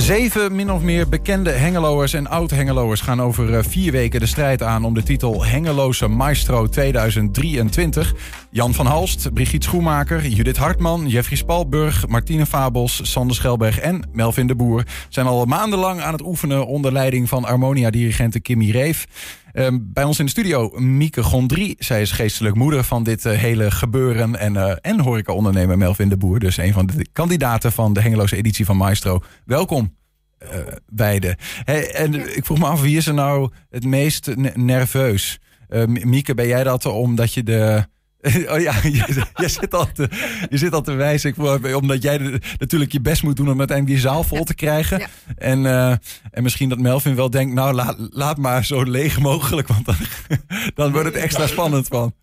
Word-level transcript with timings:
Zeven 0.00 0.54
min 0.54 0.72
of 0.72 0.82
meer 0.82 1.08
bekende 1.08 1.50
Hengeloers 1.50 2.12
en 2.12 2.26
oud-Hengeloers 2.26 3.00
gaan 3.00 3.22
over 3.22 3.54
eh, 3.54 3.64
vier 3.68 3.92
weken 3.92 4.20
de 4.20 4.26
strijd 4.26 4.62
aan 4.62 4.84
om 4.84 4.94
de 4.94 5.02
titel 5.02 5.44
Hengeloze 5.44 6.08
Maestro 6.08 6.66
2023. 6.66 8.14
Jan 8.50 8.74
van 8.74 8.86
Halst, 8.86 9.32
Brigitte 9.32 9.66
Schoenmaker, 9.66 10.26
Judith 10.26 10.56
Hartman, 10.56 11.08
Jeffrey 11.08 11.36
Spalburg, 11.36 12.08
Martine 12.08 12.46
Fabels, 12.46 13.00
Sander 13.02 13.36
Schelberg 13.36 13.78
en 13.78 14.02
Melvin 14.12 14.46
de 14.46 14.54
Boer 14.54 14.84
zijn 15.08 15.26
al 15.26 15.44
maandenlang 15.44 16.00
aan 16.00 16.12
het 16.12 16.22
oefenen 16.22 16.66
onder 16.66 16.92
leiding 16.92 17.28
van 17.28 17.44
Harmonia-dirigente 17.44 18.40
Kimmy 18.40 18.70
Reef. 18.70 19.06
Ehm, 19.52 19.78
bij 19.80 20.04
ons 20.04 20.18
in 20.18 20.24
de 20.24 20.30
studio 20.30 20.70
Mieke 20.78 21.22
Gondry. 21.22 21.74
Zij 21.78 22.00
is 22.00 22.12
geestelijk 22.12 22.56
moeder 22.56 22.84
van 22.84 23.02
dit 23.02 23.24
eh, 23.24 23.38
hele 23.38 23.70
gebeuren. 23.70 24.36
En, 24.36 24.54
uh, 24.54 24.72
en 24.80 25.00
horeca-ondernemer 25.00 25.78
Melvin 25.78 26.08
de 26.08 26.16
Boer. 26.16 26.38
Dus 26.38 26.56
een 26.56 26.72
van 26.72 26.86
de 26.86 27.06
kandidaten 27.12 27.72
van 27.72 27.92
de 27.92 28.00
Hengeloze 28.00 28.36
editie 28.36 28.64
van 28.64 28.76
Maestro. 28.76 29.22
Welkom. 29.44 29.96
Uh, 30.42 30.48
beide. 30.86 31.36
Hey, 31.64 31.94
en 31.94 32.36
ik 32.36 32.44
vroeg 32.44 32.58
me 32.58 32.66
af, 32.66 32.80
wie 32.80 32.96
is 32.96 33.06
er 33.06 33.14
nou 33.14 33.50
het 33.70 33.84
meest 33.84 34.36
nerveus? 34.54 35.38
Mieke, 35.86 36.34
ben 36.34 36.46
jij 36.46 36.64
dat 36.64 36.86
omdat 36.86 37.34
je 37.34 37.42
de 37.42 37.86
Oh 38.52 38.60
ja, 38.60 38.74
je, 38.82 39.24
je, 39.34 39.48
zit 39.48 39.74
al 39.74 39.92
te, 39.92 40.08
je 40.50 40.58
zit 40.58 40.72
al 40.72 40.82
te 40.82 40.92
wijzen. 40.92 41.30
Ik, 41.30 41.74
omdat 41.76 42.02
jij 42.02 42.18
de, 42.18 42.40
natuurlijk 42.58 42.92
je 42.92 43.00
best 43.00 43.22
moet 43.22 43.36
doen 43.36 43.50
om 43.50 43.58
uiteindelijk 43.58 43.98
die 43.98 44.08
zaal 44.08 44.22
vol 44.22 44.44
te 44.44 44.54
krijgen. 44.54 45.08
En, 45.36 45.58
uh, 45.58 45.90
en 46.30 46.42
misschien 46.42 46.68
dat 46.68 46.78
Melvin 46.78 47.14
wel 47.14 47.30
denkt, 47.30 47.54
nou 47.54 47.74
laat, 47.74 47.96
laat 47.98 48.36
maar 48.36 48.64
zo 48.64 48.82
leeg 48.82 49.20
mogelijk. 49.20 49.68
Want 49.68 49.84
dan, 49.84 49.96
dan 50.74 50.92
wordt 50.92 51.06
het 51.06 51.16
extra 51.16 51.46
spannend 51.46 51.86
van. 51.86 52.14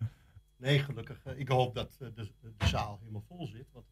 Nee, 0.58 0.78
gelukkig. 0.78 1.16
Ik 1.36 1.48
hoop 1.48 1.74
dat 1.74 1.90
de, 1.98 2.12
de, 2.14 2.28
de 2.40 2.66
zaal 2.66 2.98
helemaal 3.00 3.24
vol 3.28 3.50
zit. 3.52 3.66
Want 3.72 3.84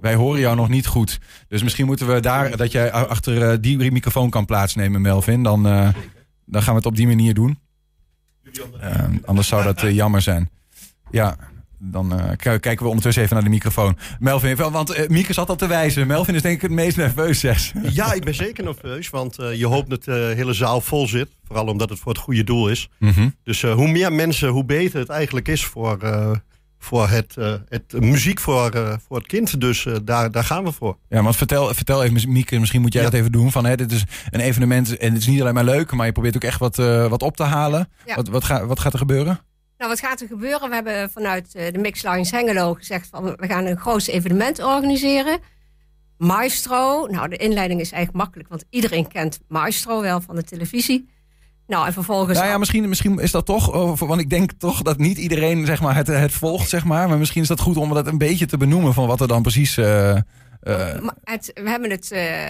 Wij 0.00 0.14
horen 0.14 0.40
jou 0.40 0.56
nog 0.56 0.68
niet 0.68 0.86
goed. 0.86 1.20
Dus 1.48 1.62
misschien 1.62 1.86
moeten 1.86 2.06
we 2.06 2.20
daar, 2.20 2.56
dat 2.56 2.72
jij 2.72 2.92
achter 2.92 3.60
die 3.60 3.92
microfoon 3.92 4.30
kan 4.30 4.44
plaatsnemen, 4.44 5.00
Melvin. 5.00 5.42
Dan, 5.42 5.66
uh, 5.66 5.88
dan 6.44 6.62
gaan 6.62 6.72
we 6.72 6.78
het 6.78 6.86
op 6.86 6.96
die 6.96 7.06
manier 7.06 7.34
doen. 7.34 7.58
Uh, 8.82 9.04
anders 9.24 9.48
zou 9.48 9.62
dat 9.62 9.80
jammer 9.80 10.22
zijn. 10.22 10.50
Ja, 11.12 11.36
dan 11.84 12.12
uh, 12.20 12.30
kijken 12.36 12.78
we 12.78 12.86
ondertussen 12.86 13.22
even 13.22 13.34
naar 13.34 13.44
de 13.44 13.50
microfoon. 13.50 13.98
Melvin, 14.18 14.56
want 14.56 14.98
uh, 14.98 15.08
Mieke 15.08 15.32
zat 15.32 15.48
al 15.48 15.56
te 15.56 15.66
wijzen. 15.66 16.06
Melvin 16.06 16.34
is 16.34 16.42
denk 16.42 16.54
ik 16.54 16.62
het 16.62 16.70
meest 16.70 16.96
nerveus, 16.96 17.40
zeg. 17.40 17.72
Ja, 17.82 18.12
ik 18.12 18.24
ben 18.24 18.34
zeker 18.34 18.64
nerveus, 18.64 19.10
want 19.10 19.40
uh, 19.40 19.54
je 19.54 19.66
hoopt 19.66 19.90
dat 19.90 20.04
de 20.04 20.32
hele 20.36 20.52
zaal 20.52 20.80
vol 20.80 21.08
zit. 21.08 21.28
Vooral 21.44 21.66
omdat 21.66 21.90
het 21.90 21.98
voor 21.98 22.12
het 22.12 22.20
goede 22.20 22.44
doel 22.44 22.68
is. 22.68 22.88
Mm 22.98 23.10
-hmm. 23.10 23.34
Dus 23.44 23.62
hoe 23.62 23.88
meer 23.88 24.12
mensen, 24.12 24.48
hoe 24.48 24.64
beter 24.64 25.00
het 25.00 25.08
eigenlijk 25.08 25.48
is 25.48 25.64
voor, 25.64 25.98
voor 26.78 27.08
het, 27.08 27.36
het 27.68 28.00
muziek 28.00 28.40
voor, 28.40 28.98
voor 29.06 29.16
het 29.16 29.26
kind. 29.26 29.60
Dus 29.60 29.86
daar, 30.04 30.30
daar 30.30 30.44
gaan 30.44 30.64
we 30.64 30.72
voor. 30.72 30.96
Ja, 31.08 31.22
want 31.22 31.36
vertel, 31.36 31.74
vertel 31.74 32.04
even, 32.04 32.32
Mieke, 32.32 32.58
misschien 32.58 32.80
moet 32.80 32.92
jij 32.92 33.02
ja. 33.02 33.10
dat 33.10 33.18
even 33.18 33.32
doen. 33.32 33.52
Van, 33.52 33.64
hè, 33.64 33.76
dit 33.76 33.92
is 33.92 34.04
een 34.30 34.40
evenement 34.40 34.96
en 34.96 35.12
het 35.12 35.22
is 35.22 35.26
niet 35.28 35.40
alleen 35.40 35.54
maar 35.54 35.64
leuk, 35.64 35.92
maar 35.92 36.06
je 36.06 36.12
probeert 36.12 36.36
ook 36.36 36.44
echt 36.44 36.58
wat, 36.58 36.76
wat 37.08 37.22
op 37.22 37.36
te 37.36 37.42
halen. 37.44 37.88
Ja. 38.06 38.14
Wat, 38.14 38.28
wat, 38.28 38.44
ga, 38.44 38.66
wat 38.66 38.80
gaat 38.80 38.92
er 38.92 38.98
gebeuren? 38.98 39.40
Nou, 39.82 39.94
wat 39.94 40.02
gaat 40.02 40.20
er 40.20 40.26
gebeuren? 40.26 40.68
We 40.68 40.74
hebben 40.74 41.10
vanuit 41.10 41.52
de 41.52 41.78
Mix 41.78 42.02
Lines 42.02 42.30
Hengelo 42.30 42.74
gezegd 42.74 43.08
van 43.10 43.24
we 43.24 43.46
gaan 43.46 43.66
een 43.66 43.78
groot 43.78 44.06
evenement 44.06 44.62
organiseren. 44.62 45.38
Maestro. 46.18 47.06
Nou, 47.06 47.28
de 47.28 47.36
inleiding 47.36 47.80
is 47.80 47.92
eigenlijk 47.92 48.24
makkelijk, 48.24 48.48
want 48.48 48.64
iedereen 48.70 49.08
kent 49.08 49.40
Maestro 49.48 50.00
wel 50.00 50.20
van 50.20 50.34
de 50.34 50.42
televisie. 50.42 51.08
Nou, 51.66 51.86
en 51.86 51.92
vervolgens. 51.92 52.38
Nou 52.38 52.50
ja, 52.50 52.58
misschien, 52.58 52.88
misschien 52.88 53.18
is 53.18 53.30
dat 53.30 53.46
toch. 53.46 53.98
Want 53.98 54.20
ik 54.20 54.30
denk 54.30 54.52
toch 54.52 54.82
dat 54.82 54.98
niet 54.98 55.18
iedereen 55.18 55.66
zeg 55.66 55.80
maar, 55.80 55.94
het, 55.94 56.06
het 56.06 56.32
volgt, 56.32 56.68
zeg 56.68 56.84
maar. 56.84 57.08
Maar 57.08 57.18
misschien 57.18 57.42
is 57.42 57.48
dat 57.48 57.60
goed 57.60 57.76
om 57.76 57.94
dat 57.94 58.06
een 58.06 58.18
beetje 58.18 58.46
te 58.46 58.56
benoemen 58.56 58.94
van 58.94 59.06
wat 59.06 59.20
er 59.20 59.28
dan 59.28 59.42
precies. 59.42 59.76
Uh, 59.76 60.16
uh... 60.62 60.94
Het, 61.24 61.50
we 61.54 61.68
hebben 61.68 61.90
het 61.90 62.10
uh, 62.12 62.48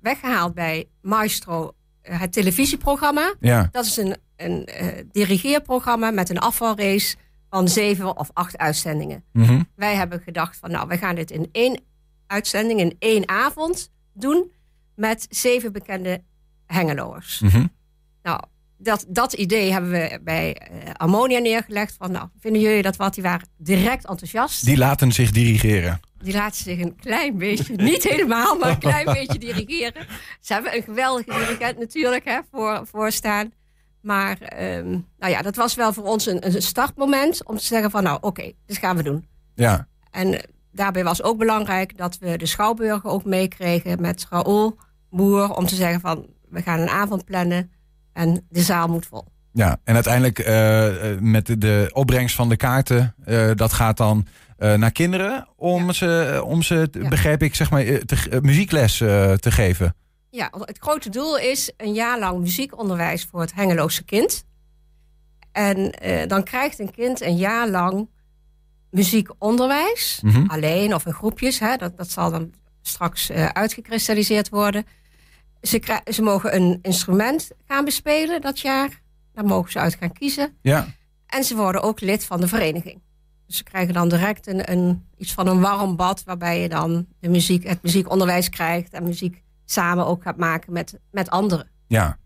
weggehaald 0.00 0.54
bij 0.54 0.88
Maestro, 1.02 1.72
het 2.02 2.32
televisieprogramma. 2.32 3.34
Ja. 3.40 3.68
Dat 3.70 3.84
is 3.84 3.96
een 3.96 4.16
een 4.44 4.68
uh, 4.82 4.86
dirigeerprogramma 5.12 6.10
met 6.10 6.30
een 6.30 6.38
afvalrace 6.38 7.16
van 7.50 7.68
zeven 7.68 8.16
of 8.16 8.30
acht 8.32 8.58
uitzendingen. 8.58 9.24
Mm 9.32 9.44
-hmm. 9.44 9.68
Wij 9.76 9.94
hebben 9.94 10.20
gedacht 10.20 10.56
van 10.56 10.70
nou, 10.70 10.88
we 10.88 10.98
gaan 10.98 11.14
dit 11.14 11.30
in 11.30 11.48
één 11.52 11.80
uitzending, 12.26 12.80
in 12.80 12.96
één 12.98 13.28
avond 13.28 13.90
doen 14.12 14.50
met 14.94 15.26
zeven 15.30 15.72
bekende 15.72 16.22
hengeloers. 16.66 17.40
Mm 17.40 17.48
-hmm. 17.48 17.70
Nou, 18.22 18.40
dat, 18.78 19.04
dat 19.08 19.32
idee 19.32 19.72
hebben 19.72 19.90
we 19.90 20.20
bij 20.24 20.68
uh, 20.72 20.90
Ammonia 20.92 21.38
neergelegd. 21.38 21.94
Van 21.98 22.12
nou, 22.12 22.28
vinden 22.40 22.62
jullie 22.62 22.82
dat 22.82 22.96
wat? 22.96 23.14
Die 23.14 23.22
waren 23.22 23.48
direct 23.56 24.06
enthousiast. 24.06 24.64
Die 24.64 24.76
laten 24.76 25.12
zich 25.12 25.30
dirigeren. 25.30 26.00
Die 26.22 26.32
laten 26.32 26.62
zich 26.62 26.80
een 26.80 26.96
klein 26.96 27.38
beetje, 27.38 27.74
niet 27.76 28.02
helemaal, 28.02 28.56
maar 28.56 28.70
een 28.70 28.78
klein 28.78 29.04
beetje 29.18 29.38
dirigeren. 29.38 30.06
Ze 30.40 30.52
hebben 30.52 30.76
een 30.76 30.82
geweldige 30.82 31.30
dirigent 31.30 31.78
natuurlijk 31.78 32.24
hè, 32.24 32.38
voor, 32.50 32.86
voor 32.86 33.12
staan. 33.12 33.52
Maar 34.02 34.38
um, 34.76 35.06
nou 35.18 35.32
ja, 35.32 35.42
dat 35.42 35.56
was 35.56 35.74
wel 35.74 35.92
voor 35.92 36.04
ons 36.04 36.26
een, 36.26 36.46
een 36.46 36.62
startmoment 36.62 37.46
om 37.46 37.56
te 37.56 37.64
zeggen 37.64 37.90
van 37.90 38.02
nou 38.02 38.16
oké, 38.16 38.26
okay, 38.26 38.54
dit 38.66 38.78
gaan 38.78 38.96
we 38.96 39.02
doen. 39.02 39.26
Ja. 39.54 39.86
En 40.10 40.40
daarbij 40.72 41.04
was 41.04 41.22
ook 41.22 41.38
belangrijk 41.38 41.98
dat 41.98 42.18
we 42.18 42.38
de 42.38 42.46
Schouwburger 42.46 43.10
ook 43.10 43.24
meekregen 43.24 44.00
met 44.00 44.26
Raoul 44.30 44.78
Boer. 45.10 45.54
Om 45.54 45.66
te 45.66 45.74
zeggen 45.74 46.00
van 46.00 46.26
we 46.48 46.62
gaan 46.62 46.80
een 46.80 46.88
avond 46.88 47.24
plannen 47.24 47.70
en 48.12 48.46
de 48.48 48.60
zaal 48.60 48.88
moet 48.88 49.06
vol. 49.06 49.24
Ja, 49.52 49.78
en 49.84 49.94
uiteindelijk 49.94 50.38
uh, 50.38 51.18
met 51.20 51.46
de, 51.46 51.58
de 51.58 51.90
opbrengst 51.92 52.36
van 52.36 52.48
de 52.48 52.56
kaarten, 52.56 53.14
uh, 53.26 53.50
dat 53.54 53.72
gaat 53.72 53.96
dan 53.96 54.26
uh, 54.58 54.74
naar 54.74 54.92
kinderen 54.92 55.48
om 55.56 55.86
ja. 55.86 55.92
ze, 55.92 56.42
om 56.44 56.62
ze 56.62 56.88
ja. 56.92 57.08
begrijp 57.08 57.42
ik, 57.42 57.54
zeg 57.54 57.70
maar, 57.70 57.84
te, 57.84 58.38
muziekles 58.42 58.96
te 58.96 59.50
geven. 59.50 59.94
Ja, 60.34 60.50
het 60.58 60.78
grote 60.78 61.10
doel 61.10 61.38
is 61.38 61.72
een 61.76 61.92
jaar 61.92 62.18
lang 62.18 62.40
muziekonderwijs 62.40 63.24
voor 63.24 63.40
het 63.40 63.54
Hengeloze 63.54 64.04
kind. 64.04 64.44
En 65.52 65.94
uh, 66.04 66.26
dan 66.26 66.44
krijgt 66.44 66.78
een 66.78 66.90
kind 66.90 67.20
een 67.20 67.36
jaar 67.36 67.68
lang 67.68 68.08
muziekonderwijs. 68.90 70.20
Mm 70.22 70.30
-hmm. 70.30 70.48
Alleen 70.48 70.94
of 70.94 71.06
in 71.06 71.12
groepjes. 71.12 71.58
Hè, 71.58 71.76
dat, 71.76 71.96
dat 71.96 72.10
zal 72.10 72.30
dan 72.30 72.52
straks 72.82 73.30
uh, 73.30 73.46
uitgekristalliseerd 73.46 74.48
worden. 74.48 74.86
Ze, 75.62 76.00
ze 76.10 76.22
mogen 76.22 76.54
een 76.54 76.78
instrument 76.82 77.50
gaan 77.66 77.84
bespelen 77.84 78.40
dat 78.40 78.60
jaar. 78.60 79.00
Daar 79.32 79.44
mogen 79.44 79.70
ze 79.72 79.78
uit 79.78 79.94
gaan 79.94 80.12
kiezen. 80.12 80.56
Ja. 80.62 80.86
En 81.26 81.44
ze 81.44 81.56
worden 81.56 81.82
ook 81.82 82.00
lid 82.00 82.24
van 82.24 82.40
de 82.40 82.48
vereniging. 82.48 83.00
Dus 83.46 83.56
ze 83.56 83.64
krijgen 83.64 83.94
dan 83.94 84.08
direct 84.08 84.46
een, 84.46 84.70
een, 84.70 85.06
iets 85.16 85.32
van 85.32 85.46
een 85.46 85.60
warm 85.60 85.96
bad... 85.96 86.22
waarbij 86.24 86.60
je 86.60 86.68
dan 86.68 87.06
de 87.20 87.28
muziek, 87.28 87.64
het 87.64 87.82
muziekonderwijs 87.82 88.48
krijgt... 88.48 88.92
en 88.92 89.02
muziek 89.02 89.42
samen 89.72 90.06
ook 90.06 90.22
gaat 90.22 90.36
maken 90.36 90.72
met, 90.72 91.00
met 91.10 91.30
anderen. 91.30 91.70
Ja. 91.86 92.18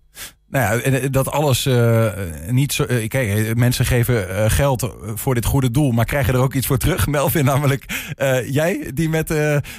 Nou 0.48 0.90
ja, 0.90 1.08
dat 1.08 1.30
alles 1.30 1.66
uh, 1.66 2.12
niet 2.48 2.72
zo. 2.72 2.84
Uh, 2.88 3.08
kijk, 3.08 3.56
mensen 3.56 3.84
geven 3.84 4.28
uh, 4.28 4.44
geld 4.50 4.94
voor 5.14 5.34
dit 5.34 5.44
goede 5.44 5.70
doel, 5.70 5.92
maar 5.92 6.04
krijgen 6.04 6.34
er 6.34 6.40
ook 6.40 6.54
iets 6.54 6.66
voor 6.66 6.78
terug. 6.78 7.06
Melvin, 7.16 7.44
namelijk 7.44 8.12
jij, 8.46 8.90
die 8.94 9.08
met 9.08 9.34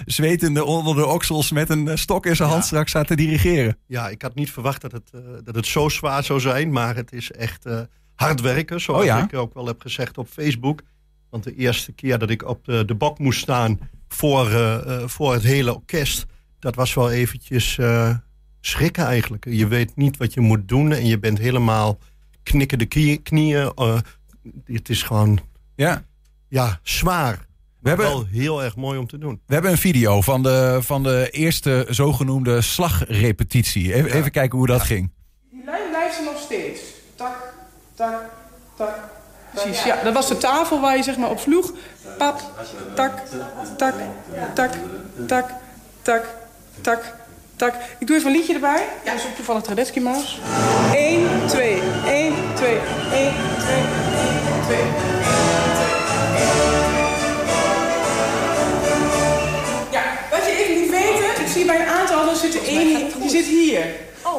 zwetende 0.06 0.66
onder 0.66 0.96
de 0.96 1.06
oksels 1.06 1.52
met 1.52 1.70
een 1.70 1.98
stok 1.98 2.26
in 2.26 2.36
zijn 2.36 2.50
hand 2.50 2.62
ja. 2.62 2.68
straks 2.68 2.90
staat 2.90 3.08
te 3.08 3.16
dirigeren. 3.16 3.78
Ja, 3.86 4.10
ik 4.10 4.22
had 4.22 4.36
niet 4.36 4.52
verwacht 4.52 4.82
dat 4.82 4.92
het, 4.92 5.12
dat 5.44 5.56
het 5.56 5.66
zo 5.66 5.90
zwaar 5.90 6.24
zou 6.24 6.40
zijn, 6.40 6.72
maar 6.72 6.96
het 6.96 7.14
is 7.14 7.32
echt 7.32 7.66
hard 8.16 8.42
werken, 8.42 8.82
zoals 8.82 9.02
oh 9.02 9.06
ja? 9.06 9.24
ik 9.24 9.34
ook 9.34 9.54
wel 9.54 9.66
heb 9.66 9.82
gezegd 9.82 10.18
op 10.18 10.28
Facebook. 10.28 10.82
Want 11.30 11.44
de 11.44 11.56
eerste 11.56 11.92
keer 11.92 12.18
dat 12.18 12.30
ik 12.30 12.48
op 12.48 12.66
de, 12.66 12.86
de 12.86 12.96
bak 12.96 13.20
moest 13.20 13.40
staan 13.40 13.80
voor, 14.08 14.50
voor 15.06 15.34
het 15.34 15.44
hele 15.44 15.76
orkest 15.76 16.26
dat 16.60 16.76
was 16.76 16.94
wel 16.94 17.12
eventjes 17.12 17.78
uh, 17.78 18.16
schrikken 18.62 19.06
eigenlijk. 19.06 19.46
Je 19.50 19.68
weet 19.68 19.96
niet 19.96 20.18
wat 20.18 20.34
je 20.34 20.42
moet 20.42 20.68
doen 20.68 20.92
en 20.92 21.06
je 21.06 21.20
bent 21.20 21.38
helemaal 21.38 22.00
knikken 22.44 22.78
de 22.78 23.18
knieën. 23.24 23.72
Uh, 23.76 23.98
het 24.66 24.90
is 24.90 25.04
gewoon 25.04 25.40
ja. 25.76 26.04
Ja, 26.48 26.80
zwaar. 26.84 27.46
We 27.80 27.90
hebben, 27.90 28.08
wel 28.08 28.26
heel 28.26 28.64
erg 28.64 28.76
mooi 28.76 29.00
om 29.00 29.08
te 29.08 29.18
doen. 29.18 29.42
We 29.46 29.54
hebben 29.54 29.72
een 29.72 29.78
video 29.78 30.22
van 30.22 30.44
de, 30.44 30.80
van 30.82 31.04
de 31.04 31.30
eerste 31.32 31.86
zogenoemde 31.90 32.62
slagrepetitie. 32.62 33.94
Even, 33.94 34.10
ja. 34.10 34.16
even 34.16 34.32
kijken 34.32 34.58
hoe 34.58 34.68
dat 34.68 34.80
ja. 34.80 34.86
ging. 34.86 35.12
Die 35.50 35.64
lijn 35.66 35.90
blijft 35.90 36.18
er 36.18 36.24
nog 36.24 36.40
steeds. 36.40 36.82
Tak, 37.16 37.54
tak, 37.96 38.22
tak. 38.78 39.00
Precies, 39.54 39.84
ja. 39.84 40.04
Dat 40.04 40.14
was 40.14 40.28
de 40.28 40.38
tafel 40.38 40.82
waar 40.82 40.98
je 40.98 41.04
zeg 41.04 41.18
maar 41.18 41.30
op 41.30 41.40
sloeg. 41.40 41.74
Pap, 42.18 42.42
tak, 42.96 43.22
tak, 43.78 43.94
tak, 44.54 44.74
tak, 45.28 45.52
tak, 46.02 46.26
tak, 46.82 47.14
tak. 47.56 47.74
Ik 48.00 48.08
doe 48.08 48.16
even 48.16 48.30
een 48.30 48.36
liedje 48.38 48.54
erbij. 48.54 48.86
Ja. 49.04 49.12
Dat 49.12 49.20
is 49.20 49.26
ook 49.28 49.36
toevallig 49.36 49.62
Tradetsky 49.62 50.00
Maus. 50.00 50.40
1, 50.94 51.28
2, 51.48 51.72
1, 51.72 51.82
2, 52.06 52.24
1, 52.24 52.34
2, 52.56 52.72
1, 52.74 52.84
2, 53.14 53.78
1, 53.78 53.94
2, 54.66 54.78
Ja, 59.92 60.04
wat 60.32 60.46
je 60.46 60.66
even 60.66 60.80
moet 60.80 60.90
weten, 60.90 61.42
ik 61.42 61.48
zie 61.48 61.66
bij 61.66 61.82
een 61.82 61.88
aantal, 61.88 62.30
er 62.30 62.36
zit 62.36 62.56
er 62.56 62.68
één, 62.68 63.12
die 63.20 63.30
zit 63.30 63.46
hier. 63.46 63.86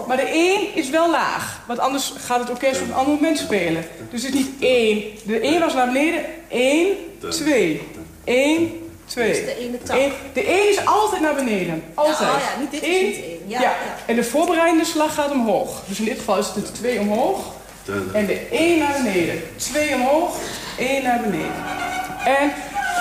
Maar 0.06 0.16
de 0.16 0.28
1 0.28 0.74
is 0.74 0.90
wel 0.90 1.10
laag, 1.10 1.60
want 1.66 1.78
anders 1.78 2.12
gaat 2.16 2.40
het 2.40 2.50
orkest 2.50 2.80
op 2.80 2.88
een 2.88 2.94
ander 2.94 3.14
moment 3.14 3.38
spelen. 3.38 3.84
Dus 4.10 4.22
het 4.22 4.34
is 4.34 4.40
niet 4.40 4.50
1. 4.60 5.02
De 5.24 5.40
1 5.40 5.60
was 5.60 5.74
naar 5.74 5.86
beneden. 5.86 6.24
1, 6.48 6.96
2, 7.28 7.82
1, 8.24 8.72
twee. 9.08 9.28
Dus 9.32 9.44
de 9.44 9.56
ene 9.58 9.78
tak. 9.82 9.96
Eén- 9.98 10.12
de 10.32 10.44
één 10.44 10.68
is 10.70 10.84
altijd 10.86 11.22
naar 11.22 11.34
beneden. 11.34 11.82
Altijd. 11.94 12.30
oh 12.30 12.36
ja, 12.54 12.60
niet 12.60 12.70
dit 12.70 12.82
is 12.82 12.88
niet 13.02 13.24
één. 13.24 13.38
Ja, 13.48 13.60
Ja, 13.60 13.70
ja. 13.70 13.76
En 14.06 14.16
de 14.16 14.24
voorbereidende 14.24 14.84
slag 14.84 15.14
gaat 15.14 15.30
omhoog. 15.30 15.82
Dus 15.86 15.98
in 15.98 16.04
dit 16.04 16.18
geval 16.18 16.38
is 16.38 16.46
het 16.46 16.54
de 16.66 16.72
twee 16.72 17.00
omhoog. 17.00 17.56
En 18.12 18.26
de 18.26 18.34
één 18.50 18.78
naar 18.78 19.02
beneden. 19.02 19.42
Twee 19.56 19.94
omhoog, 19.94 20.36
één 20.78 21.02
naar 21.02 21.20
beneden. 21.20 21.52
En 22.24 22.52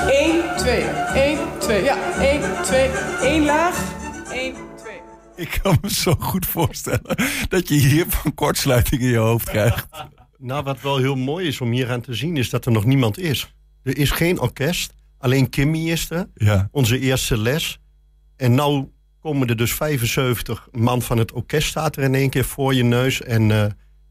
één, 0.09 0.41
twee. 0.57 0.83
Één, 1.13 1.39
twee. 1.59 1.83
Ja, 1.83 1.97
één, 2.19 2.41
twee. 2.63 2.89
Één 3.21 3.45
laag, 3.45 3.77
één, 4.31 4.53
twee. 4.75 4.99
Ik 5.35 5.59
kan 5.61 5.77
me 5.81 5.93
zo 5.93 6.15
goed 6.19 6.45
voorstellen 6.45 7.15
dat 7.49 7.67
je 7.67 7.75
hier 7.75 8.05
van 8.07 8.33
kortsluiting 8.33 9.01
in 9.01 9.07
je 9.09 9.17
hoofd 9.17 9.49
krijgt. 9.49 9.87
Nou, 10.37 10.63
wat 10.63 10.81
wel 10.81 10.97
heel 10.97 11.15
mooi 11.15 11.47
is 11.47 11.61
om 11.61 11.71
hier 11.71 11.91
aan 11.91 12.01
te 12.01 12.13
zien, 12.13 12.37
is 12.37 12.49
dat 12.49 12.65
er 12.65 12.71
nog 12.71 12.85
niemand 12.85 13.17
is. 13.19 13.53
Er 13.83 13.97
is 13.97 14.11
geen 14.11 14.39
orkest, 14.39 14.93
alleen 15.17 15.49
Kimmy 15.49 15.89
is 15.89 16.09
er, 16.09 16.27
Ja. 16.35 16.67
onze 16.71 16.99
eerste 16.99 17.37
les. 17.37 17.79
En 18.35 18.55
nou 18.55 18.87
komen 19.21 19.47
er 19.47 19.55
dus 19.57 19.73
75 19.73 20.67
man 20.71 21.01
van 21.01 21.17
het 21.17 21.31
orkest 21.31 21.67
staat 21.67 21.95
er 21.95 22.03
in 22.03 22.15
één 22.15 22.29
keer 22.29 22.45
voor 22.45 22.73
je 22.73 22.83
neus. 22.83 23.21
En 23.21 23.51
eh, 23.51 23.65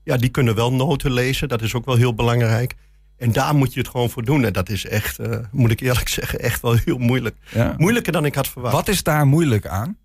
ja, 0.05 0.17
die 0.17 0.29
kunnen 0.31 0.55
wel 0.55 0.73
noten 0.73 1.13
lezen, 1.13 1.49
dat 1.49 1.63
is 1.63 1.75
ook 1.75 1.85
wel 1.85 1.97
heel 1.97 2.15
belangrijk. 2.15 2.75
En 3.17 3.33
daar 3.33 3.55
moet 3.55 3.73
je 3.75 3.81
het 3.81 3.89
gewoon 3.89 4.11
voor 4.11 4.25
doen. 4.25 4.45
En 4.45 4.53
dat 4.53 4.69
is 4.69 4.87
echt, 4.87 5.19
eh, 5.19 5.39
moet 5.53 5.71
ik 5.71 5.81
eerlijk 5.81 6.09
zeggen, 6.19 6.41
echt 6.41 6.63
wel 6.63 6.77
heel 6.85 6.99
moeilijk. 6.99 7.37
ja. 7.53 7.75
Moeilijker 7.77 8.13
dan 8.13 8.25
ik 8.25 8.35
had 8.35 8.49
verwacht. 8.49 8.75
Wat 8.75 8.89
is 8.89 9.03
daar 9.03 9.27
moeilijk 9.27 9.67
aan? 9.67 9.97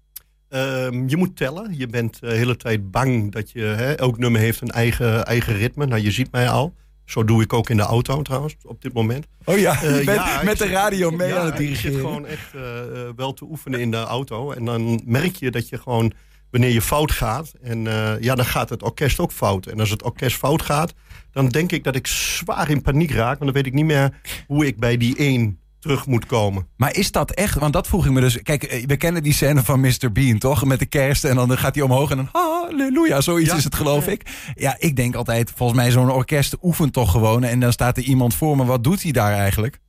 Ehm, 0.49 1.07
je 1.07 1.17
moet 1.17 1.35
tellen. 1.37 1.77
Je 1.77 1.87
bent 1.87 2.19
de 2.19 2.31
hele 2.33 2.57
tijd 2.57 2.91
bang 2.91 3.31
dat 3.31 3.51
je... 3.51 3.61
Hè, 3.61 3.93
elk 3.93 4.17
nummer 4.17 4.41
heeft 4.41 4.61
een 4.61 4.69
eigen, 4.71 5.25
eigen 5.25 5.53
ritme. 5.55 5.85
Nou, 5.85 6.01
je 6.01 6.11
ziet 6.11 6.31
mij 6.31 6.49
al. 6.49 6.73
Zo 7.05 7.23
doe 7.25 7.41
ik 7.43 7.53
ook 7.53 7.69
in 7.69 7.77
de 7.77 7.83
auto 7.83 8.21
trouwens, 8.21 8.55
op 8.63 8.81
dit 8.81 8.93
moment. 8.93 9.27
Oh 9.45 9.57
ja, 9.57 9.81
Eh, 9.83 10.03
ja, 10.03 10.41
met 10.43 10.57
de 10.57 10.63
zit- 10.63 10.73
radio 10.73 11.11
mee 11.11 11.27
ja, 11.27 11.37
aan 11.39 11.45
het 11.45 11.53
Ik 11.53 11.59
zit 11.59 11.67
dirigeren. 11.67 11.99
gewoon 11.99 12.25
echt 12.25 12.53
eh, 12.55 12.79
eh, 12.79 13.09
wel 13.15 13.33
te 13.33 13.45
oefenen 13.45 13.79
in 13.79 13.91
de 13.91 13.97
auto. 13.97 14.51
En 14.51 14.65
dan 14.65 15.01
merk 15.05 15.35
je 15.35 15.51
dat 15.51 15.69
je 15.69 15.77
gewoon, 15.77 16.11
wanneer 16.49 16.69
je 16.71 16.81
fout 16.81 17.11
gaat... 17.11 17.53
en 17.61 17.83
ja, 18.21 18.35
dan 18.35 18.45
gaat 18.45 18.69
het 18.69 18.83
orkest 18.83 19.19
ook 19.19 19.31
fout. 19.31 19.65
En 19.65 19.79
als 19.79 19.89
het 19.89 20.03
orkest 20.03 20.37
fout 20.37 20.61
gaat, 20.61 20.93
dan 21.31 21.49
denk 21.49 21.71
ik 21.71 21.83
dat 21.83 21.95
ik 21.95 22.07
zwaar 22.07 22.69
in 22.69 22.81
paniek 22.81 23.11
raak. 23.11 23.39
Want 23.39 23.53
dan 23.53 23.53
weet 23.53 23.65
ik 23.65 23.73
niet 23.73 23.85
meer 23.85 24.11
hoe 24.47 24.65
ik 24.65 24.79
bij 24.79 24.97
die 24.97 25.17
één 25.17 25.59
terug 25.81 26.05
moet 26.05 26.25
komen. 26.25 26.67
Maar 26.77 26.95
is 26.95 27.11
dat 27.11 27.31
echt? 27.31 27.59
Want 27.59 27.73
dat 27.73 27.87
vroeg 27.87 28.05
ik 28.05 28.11
me 28.11 28.19
dus. 28.21 28.41
Kijk, 28.41 28.63
eh, 28.63 28.85
we 28.85 28.97
kennen 28.97 29.23
die 29.23 29.33
scène 29.33 29.63
van 29.63 29.79
Mr. 29.79 30.11
Bean, 30.11 30.37
toch? 30.37 30.65
Met 30.65 30.79
de 30.79 30.85
kerst 30.85 31.23
en 31.23 31.35
dan 31.35 31.57
gaat 31.57 31.75
hij 31.75 31.83
omhoog 31.83 32.11
en 32.11 32.17
dan 32.17 32.29
halleluja, 32.31 33.21
zoiets 33.21 33.49
Ja. 33.49 33.55
is 33.57 33.63
het 33.63 33.75
geloof 33.75 34.07
ik. 34.07 34.29
Ja, 34.55 34.75
ik 34.79 34.95
denk 34.95 35.15
altijd, 35.15 35.51
volgens 35.55 35.79
mij 35.79 35.91
zo'n 35.91 36.11
orkest 36.11 36.57
oefent 36.61 36.93
toch 36.93 37.11
gewoon 37.11 37.43
en 37.43 37.59
dan 37.59 37.71
staat 37.71 37.97
er 37.97 38.03
iemand 38.03 38.35
voor 38.35 38.57
me. 38.57 38.65
Wat 38.65 38.83
doet 38.83 39.03
hij 39.03 39.11
daar 39.11 39.33
eigenlijk? 39.33 39.79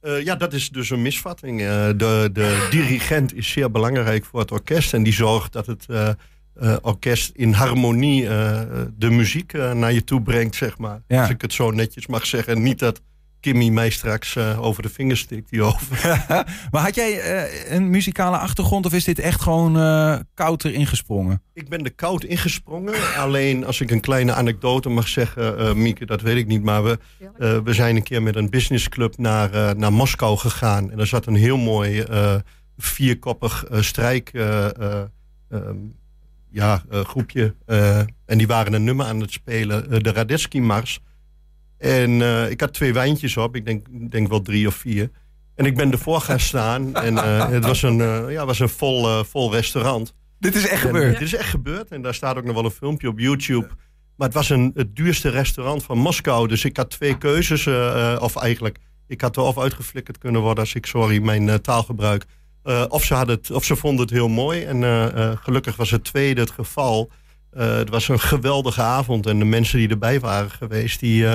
Eh, 0.00 0.24
ja, 0.24 0.34
dat 0.36 0.52
is 0.52 0.68
dus 0.70 0.90
een 0.90 1.02
misvatting. 1.02 1.60
Eh, 1.60 1.66
de, 1.96 2.30
de 2.32 2.66
dirigent 2.70 3.34
is 3.34 3.48
zeer 3.50 3.70
belangrijk 3.70 4.24
voor 4.24 4.40
het 4.40 4.50
orkest. 4.52 4.94
En 4.94 5.02
die 5.02 5.12
zorgt 5.12 5.52
dat 5.52 5.66
het 5.66 5.84
eh, 5.88 6.08
eh, 6.54 6.76
orkest 6.82 7.30
in 7.34 7.52
harmonie 7.52 8.28
eh, 8.28 8.60
de 8.96 9.10
muziek 9.10 9.52
naar 9.52 9.92
je 9.92 10.04
toe 10.04 10.22
brengt, 10.22 10.54
zeg 10.56 10.78
maar. 10.78 11.02
Ja. 11.08 11.20
Als 11.20 11.30
ik 11.30 11.40
het 11.40 11.52
zo 11.52 11.70
netjes 11.70 12.06
mag 12.06 12.26
zeggen. 12.26 12.62
Niet 12.62 12.78
dat 12.78 13.00
Kimmy 13.44 13.68
mij 13.68 13.90
straks 13.90 14.36
eh, 14.36 14.62
over 14.62 14.82
de 14.82 14.88
vingers 14.88 15.20
stikt 15.20 15.50
hierover. 15.50 16.24
maar 16.70 16.82
had 16.82 16.94
jij 16.94 17.20
eh, 17.20 17.74
een 17.74 17.90
muzikale 17.90 18.36
achtergrond 18.36 18.86
of 18.86 18.92
is 18.92 19.04
dit 19.04 19.18
echt 19.18 19.40
gewoon 19.40 19.78
eh 19.78 20.18
koud 20.34 20.64
erin 20.64 20.86
gesprongen? 20.86 21.42
Ik 21.54 21.68
ben 21.68 21.82
de 21.82 21.90
koud 21.90 22.24
ingesprongen. 22.24 22.94
Alleen 23.16 23.66
als 23.66 23.80
ik 23.80 23.90
een 23.90 24.00
kleine 24.00 24.32
anekdote 24.32 24.88
mag 24.88 25.08
zeggen, 25.08 25.58
eh, 25.58 25.74
Mieke, 25.74 26.06
dat 26.06 26.20
weet 26.20 26.36
ik 26.36 26.46
niet. 26.46 26.62
Maar 26.62 26.84
we, 26.84 26.98
eh, 27.38 27.58
we 27.64 27.72
zijn 27.72 27.96
een 27.96 28.02
keer 28.02 28.22
met 28.22 28.36
een 28.36 28.50
businessclub 28.50 29.16
naar, 29.18 29.76
naar 29.76 29.92
Moskou 29.92 30.38
gegaan. 30.38 30.90
En 30.90 30.98
er 30.98 31.06
zat 31.06 31.26
een 31.26 31.34
heel 31.36 31.58
mooi 31.58 32.00
eh, 32.00 32.34
vierkoppig 32.76 33.64
eh, 33.64 33.80
strijk 33.80 34.30
eh, 34.32 34.64
eh, 34.64 35.02
ehm, 35.50 35.76
ja, 36.50 36.82
eh, 36.90 37.00
groepje. 37.00 37.54
eh, 37.66 37.98
en 37.98 38.38
die 38.38 38.46
waren 38.46 38.72
een 38.72 38.84
nummer 38.84 39.06
aan 39.06 39.20
het 39.20 39.32
spelen, 39.32 40.02
de 40.02 40.12
Radetzky-mars. 40.12 41.00
En 41.78 42.22
eh, 42.22 42.50
ik 42.50 42.60
had 42.60 42.72
twee 42.72 42.92
wijntjes 42.92 43.36
op, 43.36 43.56
ik 43.56 43.64
denk, 43.64 43.86
denk 44.10 44.28
wel 44.28 44.42
drie 44.42 44.66
of 44.66 44.74
vier. 44.74 45.10
En 45.54 45.64
ik 45.64 45.76
ben 45.76 45.92
ervoor 45.92 46.20
gaan 46.20 46.40
staan. 46.40 46.94
En 46.94 47.18
eh, 47.18 47.48
het 47.56 47.64
was 47.64 47.82
een, 47.82 48.00
eh, 48.00 48.24
ja, 48.28 48.46
was 48.46 48.58
een 48.58 48.68
vol, 48.68 49.24
vol 49.24 49.52
restaurant. 49.52 50.14
Dit 50.38 50.54
is 50.54 50.66
echt 50.66 50.82
En, 50.82 50.88
gebeurd. 50.88 51.12
Het 51.12 51.22
is 51.22 51.34
echt 51.34 51.48
gebeurd 51.48 51.88
en 51.88 52.02
daar 52.02 52.14
staat 52.14 52.36
ook 52.36 52.44
nog 52.44 52.54
wel 52.54 52.64
een 52.64 52.70
filmpje 52.70 53.08
op 53.08 53.18
YouTube. 53.18 53.68
Maar 54.16 54.26
het 54.26 54.36
was 54.36 54.50
een, 54.50 54.70
het 54.74 54.96
duurste 54.96 55.28
restaurant 55.28 55.82
van 55.82 55.98
Moskou. 55.98 56.48
Dus 56.48 56.64
ik 56.64 56.76
had 56.76 56.90
twee 56.90 57.18
keuzes. 57.18 57.66
of 58.18 58.36
eigenlijk, 58.36 58.78
ik 59.06 59.20
had 59.20 59.36
er 59.36 59.42
of 59.42 59.58
uitgeflikkerd 59.58 60.18
kunnen 60.18 60.40
worden 60.40 60.64
als 60.64 60.74
ik, 60.74 60.86
sorry, 60.86 61.22
mijn 61.22 61.60
taalgebruik. 61.60 62.24
Of, 62.88 63.04
ze 63.04 63.14
hadden 63.14 63.36
het, 63.36 63.50
of 63.50 63.64
ze 63.64 63.76
vonden 63.76 64.00
het 64.00 64.14
heel 64.14 64.28
mooi. 64.28 64.62
En 64.62 65.38
gelukkig 65.38 65.76
was 65.76 65.90
het 65.90 66.04
tweede 66.04 66.40
het 66.40 66.50
geval. 66.50 67.10
Het 67.50 67.88
was 67.88 68.08
een 68.08 68.20
geweldige 68.20 68.82
avond. 68.82 69.26
En 69.26 69.38
de 69.38 69.44
mensen 69.44 69.78
die 69.78 69.88
erbij 69.88 70.20
waren 70.20 70.50
geweest, 70.50 71.00
die, 71.00 71.26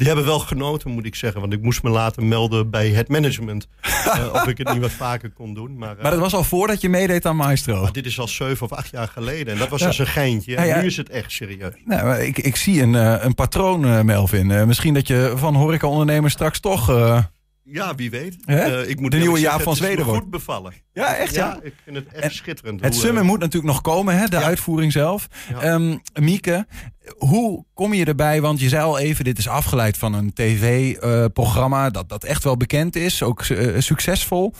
die 0.00 0.08
hebben 0.08 0.26
wel 0.26 0.38
genoten, 0.38 0.90
moet 0.90 1.06
ik 1.06 1.14
zeggen. 1.14 1.40
Want 1.40 1.52
ik 1.52 1.62
moest 1.62 1.82
me 1.82 1.90
laten 1.90 2.28
melden 2.28 2.70
bij 2.70 2.88
het 2.88 3.08
management. 3.08 3.66
eh, 3.80 4.26
of 4.32 4.46
ik 4.46 4.58
het 4.58 4.72
niet 4.72 4.80
wat 4.80 4.90
vaker 4.90 5.30
kon 5.30 5.54
doen. 5.54 5.76
Maar, 5.78 5.96
eh, 5.96 6.02
Maar 6.02 6.10
dat 6.10 6.20
was 6.20 6.34
al 6.34 6.44
voordat 6.44 6.80
je 6.80 6.88
meedeed 6.88 7.26
aan 7.26 7.36
Maestro. 7.36 7.82
maar 7.82 7.92
dit 7.92 8.06
is 8.06 8.18
al 8.18 8.28
zeven 8.28 8.66
of 8.70 8.72
acht 8.72 8.90
jaar 8.90 9.08
geleden. 9.08 9.52
En 9.52 9.58
dat 9.58 9.68
was 9.68 9.86
als 9.86 9.98
een 9.98 10.06
geintje. 10.06 10.56
En 10.56 10.66
Ja, 10.66 10.74
ja. 10.74 10.80
nu 10.80 10.86
is 10.86 10.96
het 10.96 11.08
echt 11.08 11.32
serieus. 11.32 11.72
Nou, 11.84 12.04
maar 12.04 12.20
ik, 12.22 12.38
ik 12.38 12.56
zie 12.56 12.82
een, 12.82 12.94
eh, 12.94 13.14
een 13.24 13.34
patroon, 13.34 14.04
Melvin. 14.04 14.66
Misschien 14.66 14.94
dat 14.94 15.06
je 15.06 15.32
van 15.36 15.54
horecaondernemers 15.54 16.32
straks 16.32 16.60
toch... 16.60 16.92
eh, 17.70 17.74
Ja, 17.74 17.94
wie 17.94 18.10
weet. 18.10 18.36
Eh, 18.44 18.88
ik 18.88 19.00
moet 19.00 19.10
De 19.10 19.16
nieuwe 19.18 19.38
zeggen, 19.38 19.60
van 19.60 19.76
Zweden 19.76 20.04
wordt. 20.04 20.20
goed 20.20 20.30
bevallen. 20.30 20.72
Ja, 20.92 21.16
echt, 21.16 21.34
ja? 21.34 21.46
Ja, 21.46 21.60
ik 21.62 21.74
vind 21.84 21.96
het 21.96 22.06
echt 22.12 22.22
En 22.24 22.30
schitterend. 22.30 22.80
Het 22.80 22.92
hoe, 22.94 23.02
summen 23.02 23.22
eh, 23.22 23.28
moet 23.28 23.38
natuurlijk 23.38 23.72
nog 23.72 23.80
komen, 23.82 24.18
hè? 24.18 24.26
de 24.26 24.36
Ja. 24.36 24.42
uitvoering 24.42 24.92
zelf. 24.92 25.28
Ja. 25.50 25.60
Ehm, 25.60 25.96
Mieke, 26.20 26.66
hoe 27.18 27.64
kom 27.74 27.94
je 27.94 28.04
erbij? 28.04 28.40
Want 28.40 28.60
je 28.60 28.68
zei 28.68 28.82
al 28.84 28.98
even, 28.98 29.24
dit 29.24 29.38
is 29.38 29.48
afgeleid 29.48 29.96
van 29.98 30.12
een 30.12 30.32
tv-programma 30.32 31.90
dat, 31.90 32.08
dat 32.08 32.24
echt 32.24 32.44
wel 32.44 32.56
bekend 32.56 32.96
is, 32.96 33.22
ook 33.22 33.42
eh, 33.42 33.80
succesvol. 33.80 34.54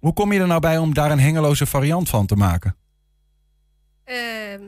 Hoe 0.00 0.12
kom 0.12 0.32
je 0.32 0.40
er 0.40 0.46
nou 0.46 0.60
bij 0.60 0.78
om 0.78 0.94
daar 0.94 1.10
een 1.10 1.20
hengeloze 1.20 1.66
variant 1.66 2.08
van 2.08 2.26
te 2.26 2.36
maken? 2.36 2.76
Ehm, 4.04 4.62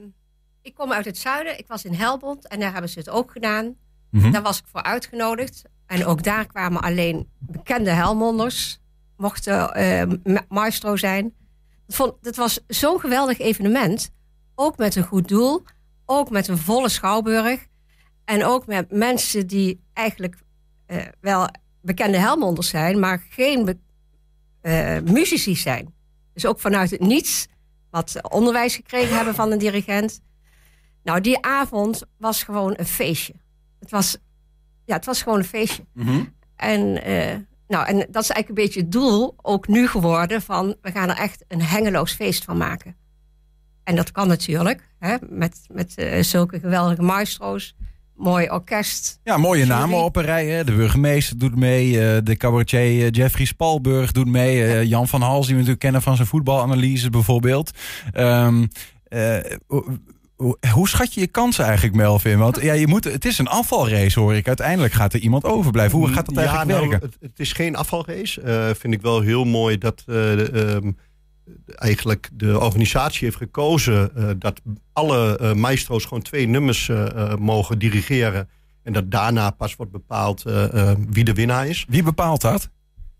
ik 0.62 0.74
kom 0.74 0.92
uit 0.92 1.04
het 1.04 1.18
zuiden. 1.18 1.58
Ik 1.58 1.66
was 1.66 1.84
in 1.84 1.94
Helbond 1.94 2.48
en 2.48 2.60
daar 2.60 2.72
hebben 2.72 2.90
ze 2.90 2.98
het 2.98 3.08
ook 3.10 3.30
gedaan. 3.30 3.74
Mhm. 4.10 4.30
Daar 4.30 4.42
was 4.42 4.58
ik 4.58 4.64
voor 4.72 4.82
uitgenodigd. 4.82 5.62
En 5.86 6.04
ook 6.04 6.22
daar 6.22 6.46
kwamen 6.46 6.82
alleen 6.82 7.30
bekende 7.38 7.90
Helmonders. 7.90 8.78
Mochten 9.16 9.74
eh, 9.74 10.02
ma- 10.24 10.44
maestro 10.48 10.96
zijn. 10.96 11.34
Dat, 11.86 11.96
vond, 11.96 12.14
dat 12.20 12.36
was 12.36 12.60
zo'n 12.66 13.00
geweldig 13.00 13.38
evenement. 13.38 14.10
Ook 14.54 14.76
met 14.76 14.96
een 14.96 15.04
goed 15.04 15.28
doel. 15.28 15.62
Ook 16.04 16.30
met 16.30 16.48
een 16.48 16.58
volle 16.58 16.88
schouwburg. 16.88 17.66
En 18.24 18.44
ook 18.44 18.66
met 18.66 18.90
mensen 18.90 19.46
die 19.46 19.80
eigenlijk 19.92 20.36
eh, 20.86 21.02
wel 21.20 21.48
bekende 21.80 22.18
Helmonders 22.18 22.68
zijn. 22.68 22.98
Maar 22.98 23.26
geen 23.30 23.80
eh, 24.60 24.98
muzici 25.00 25.56
zijn. 25.56 25.94
Dus 26.32 26.46
ook 26.46 26.60
vanuit 26.60 26.90
het 26.90 27.00
niets. 27.00 27.46
Wat 27.90 28.30
onderwijs 28.30 28.74
gekregen 28.74 29.16
hebben 29.16 29.34
van 29.34 29.52
een 29.52 29.58
dirigent. 29.58 30.20
Nou, 31.02 31.20
die 31.20 31.44
avond 31.44 32.02
was 32.18 32.42
gewoon 32.42 32.74
een 32.76 32.86
feestje. 32.86 33.34
Het 33.78 33.90
was, 33.90 34.16
ja, 34.86 34.94
het 34.94 35.04
was 35.04 35.22
gewoon 35.22 35.38
een 35.38 35.44
feestje. 35.44 35.84
Mhm. 35.92 36.24
En, 36.56 37.02
eh, 37.04 37.34
nou, 37.68 37.86
en 37.86 37.96
dat 37.96 38.22
is 38.22 38.30
eigenlijk 38.30 38.48
een 38.48 38.54
beetje 38.54 38.80
het 38.80 38.92
doel, 38.92 39.34
ook 39.42 39.68
nu 39.68 39.88
geworden, 39.88 40.42
van 40.42 40.74
we 40.82 40.90
gaan 40.90 41.08
er 41.08 41.16
echt 41.16 41.44
een 41.48 41.62
hengeloos 41.62 42.12
feest 42.12 42.44
van 42.44 42.56
maken. 42.56 42.96
En 43.84 43.96
dat 43.96 44.12
kan 44.12 44.28
natuurlijk, 44.28 44.88
hè, 44.98 45.16
met, 45.28 45.60
met 45.72 45.94
eh, 45.94 46.22
zulke 46.22 46.60
geweldige 46.60 47.02
maestro's, 47.02 47.76
mooi 48.14 48.50
orkest. 48.50 49.20
Ja, 49.24 49.36
mooie 49.36 49.58
Jury. 49.66 49.70
namen 49.70 50.04
op 50.04 50.16
een 50.16 50.22
rij. 50.24 50.46
Hè? 50.46 50.64
De 50.64 50.74
burgemeester 50.74 51.38
doet 51.38 51.56
mee. 51.56 52.00
eh, 52.14 52.18
de 52.24 52.36
cabaretier 52.36 53.10
Jeffrey 53.10 53.46
Spalburg 53.46 54.12
doet 54.12 54.26
mee. 54.28 54.86
Jan 54.88 55.08
van 55.08 55.22
Hals, 55.22 55.40
die 55.40 55.48
we 55.48 55.60
natuurlijk 55.60 55.80
kennen 55.80 56.02
van 56.02 56.16
zijn 56.16 56.28
voetbalanalyse 56.28 57.10
bijvoorbeeld. 57.10 57.70
Ehm, 58.12 58.66
eh, 59.08 59.36
hoe- 60.70 60.88
schat 60.88 61.14
je 61.14 61.20
je 61.20 61.26
kansen 61.26 61.64
eigenlijk, 61.64 61.96
Melvin? 61.96 62.38
Want 62.38 62.60
ja, 62.62 62.72
je 62.72 62.86
moet, 62.86 63.04
het 63.04 63.24
is 63.24 63.38
een 63.38 63.48
afvalrace, 63.48 64.20
hoor 64.20 64.34
ik. 64.34 64.46
Uiteindelijk 64.46 64.92
gaat 64.94 65.12
er 65.12 65.20
iemand 65.20 65.44
overblijven. 65.44 65.98
Hoe 65.98 66.08
gaat 66.08 66.26
dat 66.26 66.36
eigenlijk 66.36 66.70
ja, 66.70 66.76
nou, 66.76 66.88
werken? 66.88 67.08
Het, 67.08 67.30
het 67.30 67.40
is 67.40 67.52
geen 67.52 67.76
afvalrace. 67.76 68.40
Eh 68.40 68.70
vind 68.78 68.94
ik 68.94 69.02
wel 69.02 69.20
heel 69.20 69.44
mooi 69.44 69.78
dat 69.78 69.98
eh, 69.98 70.06
de, 70.06 70.50
ehm, 70.50 70.92
eigenlijk 71.66 72.28
de 72.32 72.60
organisatie 72.60 73.24
heeft 73.24 73.36
gekozen 73.36 74.16
eh, 74.16 74.30
dat 74.38 74.60
alle 74.92 75.38
eh, 75.38 75.52
maestro's 75.52 76.04
gewoon 76.04 76.22
twee 76.22 76.46
nummers 76.48 76.90
mogen 77.38 77.78
dirigeren. 77.78 78.48
En 78.82 78.92
dat 78.92 79.10
daarna 79.10 79.50
pas 79.50 79.76
wordt 79.76 79.92
bepaald 79.92 80.42
wie 81.10 81.24
de 81.24 81.32
winnaar 81.32 81.66
is. 81.66 81.84
Wie 81.88 82.02
bepaalt 82.02 82.40
dat? 82.40 82.70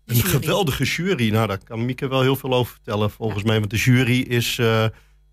Een 0.07 0.15
Jury. 0.15 0.29
geweldige 0.29 0.83
jury. 0.83 1.29
Nou, 1.31 1.47
daar 1.47 1.63
kan 1.63 1.85
Mieke 1.85 2.07
wel 2.07 2.21
heel 2.21 2.35
veel 2.35 2.53
over 2.53 2.73
vertellen, 2.73 3.11
volgens 3.11 3.43
mij. 3.43 3.59
Want 3.59 3.71
de 3.71 3.77
jury 3.77 4.19
is, 4.19 4.57
eh, 4.59 4.85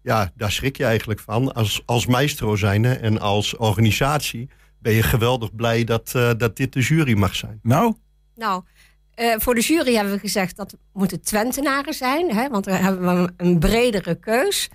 ja, 0.05 0.33
daar 0.35 0.53
schrik 0.53 0.77
je 0.77 0.85
eigenlijk 0.85 1.21
van. 1.21 1.55
Als, 1.55 1.83
als 1.87 2.07
maestro 2.07 2.57
zijnde 2.57 2.95
en 2.95 3.21
als 3.21 3.57
organisatie 3.57 4.49
ben 4.79 4.93
je 4.93 5.03
geweldig 5.03 5.55
blij 5.55 5.85
dat, 5.85 6.13
eh, 6.15 6.31
dat 6.37 6.57
dit 6.57 6.73
de 6.73 6.81
jury 6.81 7.15
mag 7.17 7.35
zijn. 7.35 7.59
Nou, 7.63 7.95
Nou, 8.35 8.65
eh, 9.15 9.35
voor 9.39 9.55
de 9.55 9.61
jury 9.61 9.95
hebben 9.95 10.13
we 10.13 10.19
gezegd 10.19 10.57
dat 10.57 10.77
moeten 10.93 11.21
Twentenaren 11.21 11.95
zijn. 11.95 12.35
Hè, 12.35 12.49
want 12.49 12.65
dan 12.65 12.75
hebben 12.75 13.23
we 13.23 13.33
een 13.37 13.59
bredere 13.59 14.15
keus. 14.15 14.69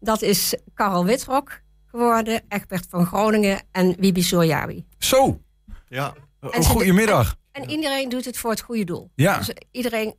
Dat 0.00 0.22
is 0.22 0.54
Karel 0.74 1.04
Witrok 1.04 1.60
geworden, 1.86 2.42
Egbert 2.48 2.86
van 2.88 3.06
Groningen 3.06 3.62
en 3.72 3.94
Wibi 3.98 4.22
Sojawi. 4.22 4.84
Zo, 4.98 5.40
Ja, 5.88 6.14
En 6.40 6.64
goedemiddag. 6.64 7.36
En 7.52 7.70
iedereen 7.70 8.08
doet 8.08 8.24
het 8.24 8.38
voor 8.38 8.50
het 8.50 8.60
goede 8.60 8.84
doel. 8.84 9.10
Ja, 9.14 9.38
Dus 9.38 9.50
iedereen 9.70 10.14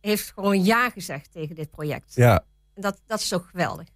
heeft 0.00 0.32
gewoon 0.34 0.64
ja 0.64 0.90
gezegd 0.90 1.32
tegen 1.32 1.54
dit 1.54 1.70
project. 1.70 2.14
ja. 2.14 2.44
En 2.74 2.82
dat, 2.82 3.00
dat 3.06 3.20
is 3.20 3.28
toch 3.28 3.48
geweldig. 3.50 3.86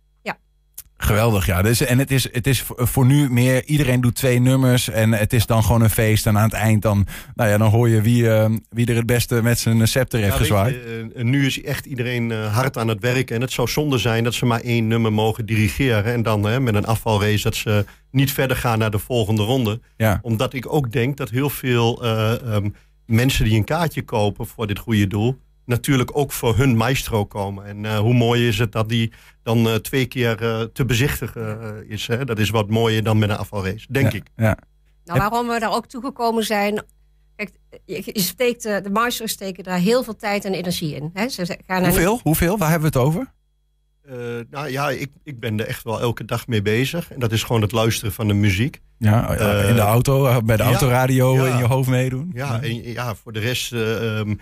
Geweldig, 1.03 1.47
ja. 1.47 1.63
Dus, 1.63 1.81
en 1.81 1.99
het 1.99 2.11
is, 2.11 2.29
het 2.33 2.47
is 2.47 2.65
voor 2.77 3.07
nu 3.07 3.31
meer, 3.31 3.65
iedereen 3.65 4.01
doet 4.01 4.15
twee 4.15 4.39
nummers 4.39 4.89
en 4.89 5.13
het 5.13 5.33
is 5.33 5.47
dan 5.47 5.63
gewoon 5.65 5.83
een 5.83 5.91
feest. 5.91 6.27
En 6.27 6.37
aan 6.39 6.45
het 6.45 6.53
eind 6.53 6.83
dan, 6.83 7.07
nou 7.35 7.51
ja, 7.51 7.59
dan 7.59 7.71
hoor 7.71 7.89
je 7.89 8.01
wie, 8.03 8.31
eh, 8.31 8.51
wie 8.71 8.87
er 8.87 8.97
het 8.97 9.07
beste 9.07 9.43
met 9.43 9.59
zijn 9.59 9.89
scepter 9.89 10.19
heeft 10.21 10.33
Ja, 10.33 10.39
gezwaaid. 10.39 10.75
je, 10.75 11.11
eh, 11.15 11.25
nu 11.25 11.47
is 11.47 11.63
echt 11.63 11.87
iedereen 11.87 12.31
eh, 12.31 12.55
hard 12.55 12.79
aan 12.79 12.89
het 12.89 13.01
werken. 13.01 13.35
En 13.37 13.41
het 13.41 13.53
zou 13.53 13.69
zonde 13.69 13.99
zijn 13.99 14.25
dat 14.25 14.35
ze 14.35 14.47
maar 14.47 14.61
één 14.61 14.87
nummer 14.87 15.13
mogen 15.13 15.47
dirigeren. 15.47 16.05
En 16.05 16.23
dan 16.23 16.49
eh, 16.49 16.59
met 16.59 16.75
een 16.75 16.87
afvalrace 16.87 17.43
dat 17.43 17.55
ze 17.55 17.85
niet 18.11 18.33
verder 18.33 18.57
gaan 18.57 18.79
naar 18.79 18.91
de 18.91 18.99
volgende 18.99 19.43
ronde. 19.43 19.81
Ja, 19.97 20.19
Omdat 20.23 20.53
ik 20.55 20.73
ook 20.73 20.93
denk 20.93 21.17
dat 21.17 21.31
heel 21.31 21.51
veel 21.51 22.03
eh, 22.03 22.55
ehm, 22.55 22.69
mensen 23.07 23.45
die 23.45 23.57
een 23.57 23.65
kaartje 23.65 24.03
kopen 24.03 24.47
voor 24.47 24.67
dit 24.67 24.79
goede 24.79 25.07
doel... 25.07 25.39
natuurlijk 25.65 26.17
ook 26.17 26.33
voor 26.33 26.57
hun 26.57 26.77
maestro 26.77 27.25
komen. 27.25 27.65
En 27.65 27.85
eh, 27.85 27.99
hoe 27.99 28.15
mooi 28.15 28.49
is 28.49 28.59
het 28.59 28.73
dat 28.73 28.89
die 28.89 29.13
dan 29.43 29.69
eh, 29.69 29.75
twee 29.75 30.07
keer 30.07 30.43
eh, 30.43 30.61
te 30.61 30.85
bezichtigen 30.85 31.85
is. 31.89 32.07
Hè? 32.07 32.25
Dat 32.25 32.39
is 32.39 32.51
wat 32.51 32.71
mooier 32.71 33.03
dan 33.03 33.19
met 33.19 33.31
een 33.31 33.37
afvalrace, 33.37 33.87
denk 33.89 34.13
ja, 34.13 34.19
ik. 34.19 34.27
Ja. 34.37 34.57
Nou, 35.05 35.19
waarom 35.19 35.49
we 35.49 35.59
daar 35.59 35.75
ook 35.75 35.87
toegekomen 35.87 36.45
zijn. 36.45 36.83
Kijk, 37.37 37.51
je, 37.85 38.11
steekt, 38.15 38.63
de 38.63 38.91
maestros 38.93 39.31
steken 39.31 39.65
daar 39.65 39.79
heel 39.79 40.03
veel 40.05 40.17
tijd 40.17 40.45
en 40.45 40.55
energie 40.55 40.95
in. 40.95 41.11
Hè? 41.13 41.29
Ze 41.29 41.45
gaan 41.47 41.59
naar- 41.67 41.91
Hoeveel? 41.91 42.21
Hoeveel? 42.23 42.59
Waar 42.59 42.71
hebben 42.71 42.93
we 42.93 42.99
het 42.99 43.07
over? 43.07 43.33
Eh, 44.03 44.17
nou 44.51 44.69
ja, 44.71 44.91
ik, 44.91 45.11
ik 45.25 45.41
ben 45.41 45.61
er 45.61 45.67
echt 45.67 45.83
wel 45.85 46.01
elke 46.01 46.25
dag 46.25 46.47
mee 46.47 46.63
bezig. 46.63 47.13
En 47.13 47.21
dat 47.21 47.33
is 47.33 47.43
gewoon 47.43 47.63
het 47.63 47.73
luisteren 47.73 48.13
van 48.13 48.29
de 48.29 48.35
muziek. 48.35 48.81
Ja, 48.99 49.31
in 49.69 49.75
de 49.75 49.81
auto, 49.81 50.43
bij 50.43 50.57
de 50.57 50.63
ja, 50.63 50.69
autoradio 50.69 51.35
ja. 51.35 51.53
in 51.53 51.57
je 51.59 51.65
hoofd 51.65 51.89
meedoen. 51.89 52.31
Ja, 52.35 52.63
en 52.63 52.83
ja, 52.83 53.15
voor 53.15 53.33
de 53.33 53.41
rest. 53.41 53.73
eh, 53.73 54.19
ehm, 54.19 54.35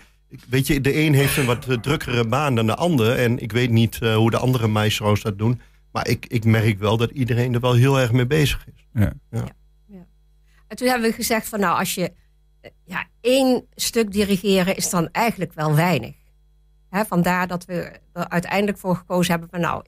weet 0.49 0.67
je, 0.67 0.81
de 0.81 0.95
een 0.95 1.13
heeft 1.13 1.37
een 1.37 1.45
wat 1.45 1.67
eh, 1.67 1.77
drukkere 1.77 2.27
baan 2.27 2.55
dan 2.55 2.65
de 2.65 2.75
ander. 2.75 3.17
En 3.17 3.39
ik 3.39 3.51
weet 3.51 3.69
niet 3.69 4.01
eh, 4.01 4.15
hoe 4.15 4.31
de 4.31 4.37
andere 4.37 4.67
maestro's 4.67 5.21
dat 5.21 5.37
doen. 5.37 5.61
Maar 5.91 6.07
ik, 6.07 6.25
ik 6.25 6.45
merk 6.45 6.79
wel 6.79 6.97
dat 6.97 7.11
iedereen 7.11 7.53
er 7.53 7.59
wel 7.59 7.73
heel 7.73 7.99
erg 7.99 8.11
mee 8.11 8.27
bezig 8.27 8.65
is. 8.67 8.85
En 10.67 10.77
toen 10.77 10.87
hebben 10.87 11.09
we 11.09 11.15
gezegd 11.15 11.47
van 11.47 11.59
nou, 11.59 11.79
als 11.79 11.95
je 11.95 12.13
eh, 12.61 12.71
ja, 12.83 13.05
één 13.21 13.67
stuk 13.75 14.11
dirigeren 14.11 14.75
is 14.75 14.89
dan 14.89 15.09
eigenlijk 15.11 15.53
wel 15.53 15.75
weinig. 15.75 16.15
Hè, 16.89 17.05
vandaar 17.05 17.47
dat 17.47 17.65
we 17.65 17.99
er 18.13 18.29
uiteindelijk 18.29 18.77
voor 18.77 18.95
gekozen 18.95 19.31
hebben 19.31 19.49
van 19.49 19.59
nou, 19.59 19.83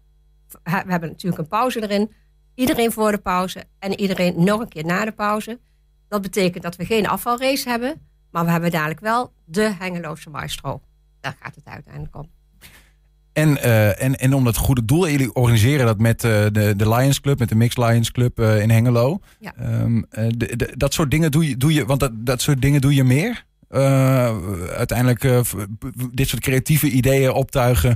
we 0.64 0.72
hebben 0.72 1.10
natuurlijk 1.10 1.42
een 1.42 1.48
pauze 1.48 1.82
erin. 1.82 2.12
Iedereen 2.56 2.92
voor 2.92 3.12
de 3.12 3.18
pauze 3.18 3.64
en 3.80 4.00
iedereen 4.00 4.44
nog 4.44 4.60
een 4.60 4.68
keer 4.68 4.86
na 4.86 5.06
de 5.06 5.12
pauze. 5.12 5.60
Dat 6.08 6.22
betekent 6.22 6.64
dat 6.64 6.76
we 6.76 6.86
geen 6.86 7.08
afvalrace 7.08 7.70
hebben, 7.70 8.02
maar 8.34 8.46
we 8.46 8.52
hebben 8.52 8.72
dadelijk 8.72 9.00
wel 9.00 9.34
de 9.46 9.74
Hengeloze 9.80 10.30
Maestro. 10.30 10.82
Daar 11.22 11.36
gaat 11.40 11.56
het 11.56 11.66
uiteindelijk 11.66 12.16
om. 12.16 12.30
En, 13.34 13.62
eh, 13.62 14.02
en, 14.04 14.16
en 14.16 14.34
om 14.34 14.44
dat 14.44 14.58
goede 14.58 14.86
doel, 14.86 15.10
jullie 15.10 15.34
organiseren 15.34 15.86
dat 15.86 16.00
met 16.00 16.24
eh, 16.24 16.32
de, 16.52 16.74
de 16.76 16.90
Lions 16.90 17.22
Club, 17.22 17.40
met 17.40 17.50
de 17.50 17.56
Mixed 17.56 17.78
Lions 17.86 18.12
Club 18.12 18.40
eh, 18.40 18.62
in 18.62 18.70
Hengelo. 18.70 19.20
Ja. 19.40 19.54
Ehm, 19.56 20.02
eh, 20.10 20.28
de- 20.38 20.56
de- 20.56 20.74
dat 20.78 20.94
soort 20.94 21.12
dingen 21.12 21.32
doe 21.32 21.48
je, 21.50 21.58
doe 21.58 21.74
je 21.74 21.86
want 21.86 22.00
dat, 22.00 22.12
dat 22.16 22.42
soort 22.42 22.62
dingen 22.62 22.82
doe 22.82 22.96
je 22.96 23.04
meer. 23.04 23.46
Uiteindelijk 24.76 25.22
dit 26.12 26.28
soort 26.28 26.42
creatieve 26.42 26.90
ideeën 26.90 27.32
optuigen 27.32 27.96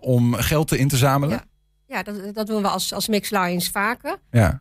om 0.00 0.34
geld 0.34 0.68
te 0.68 0.78
in 0.78 0.88
te 0.88 0.96
zamelen. 0.96 1.36
Ja. 1.36 1.44
Ja, 1.86 2.02
dat, 2.02 2.34
dat 2.34 2.46
doen 2.46 2.62
we 2.62 2.68
als, 2.68 2.92
als 2.92 3.08
Mix 3.08 3.30
Lions 3.30 3.68
vaker. 3.68 4.16
Ja. 4.30 4.60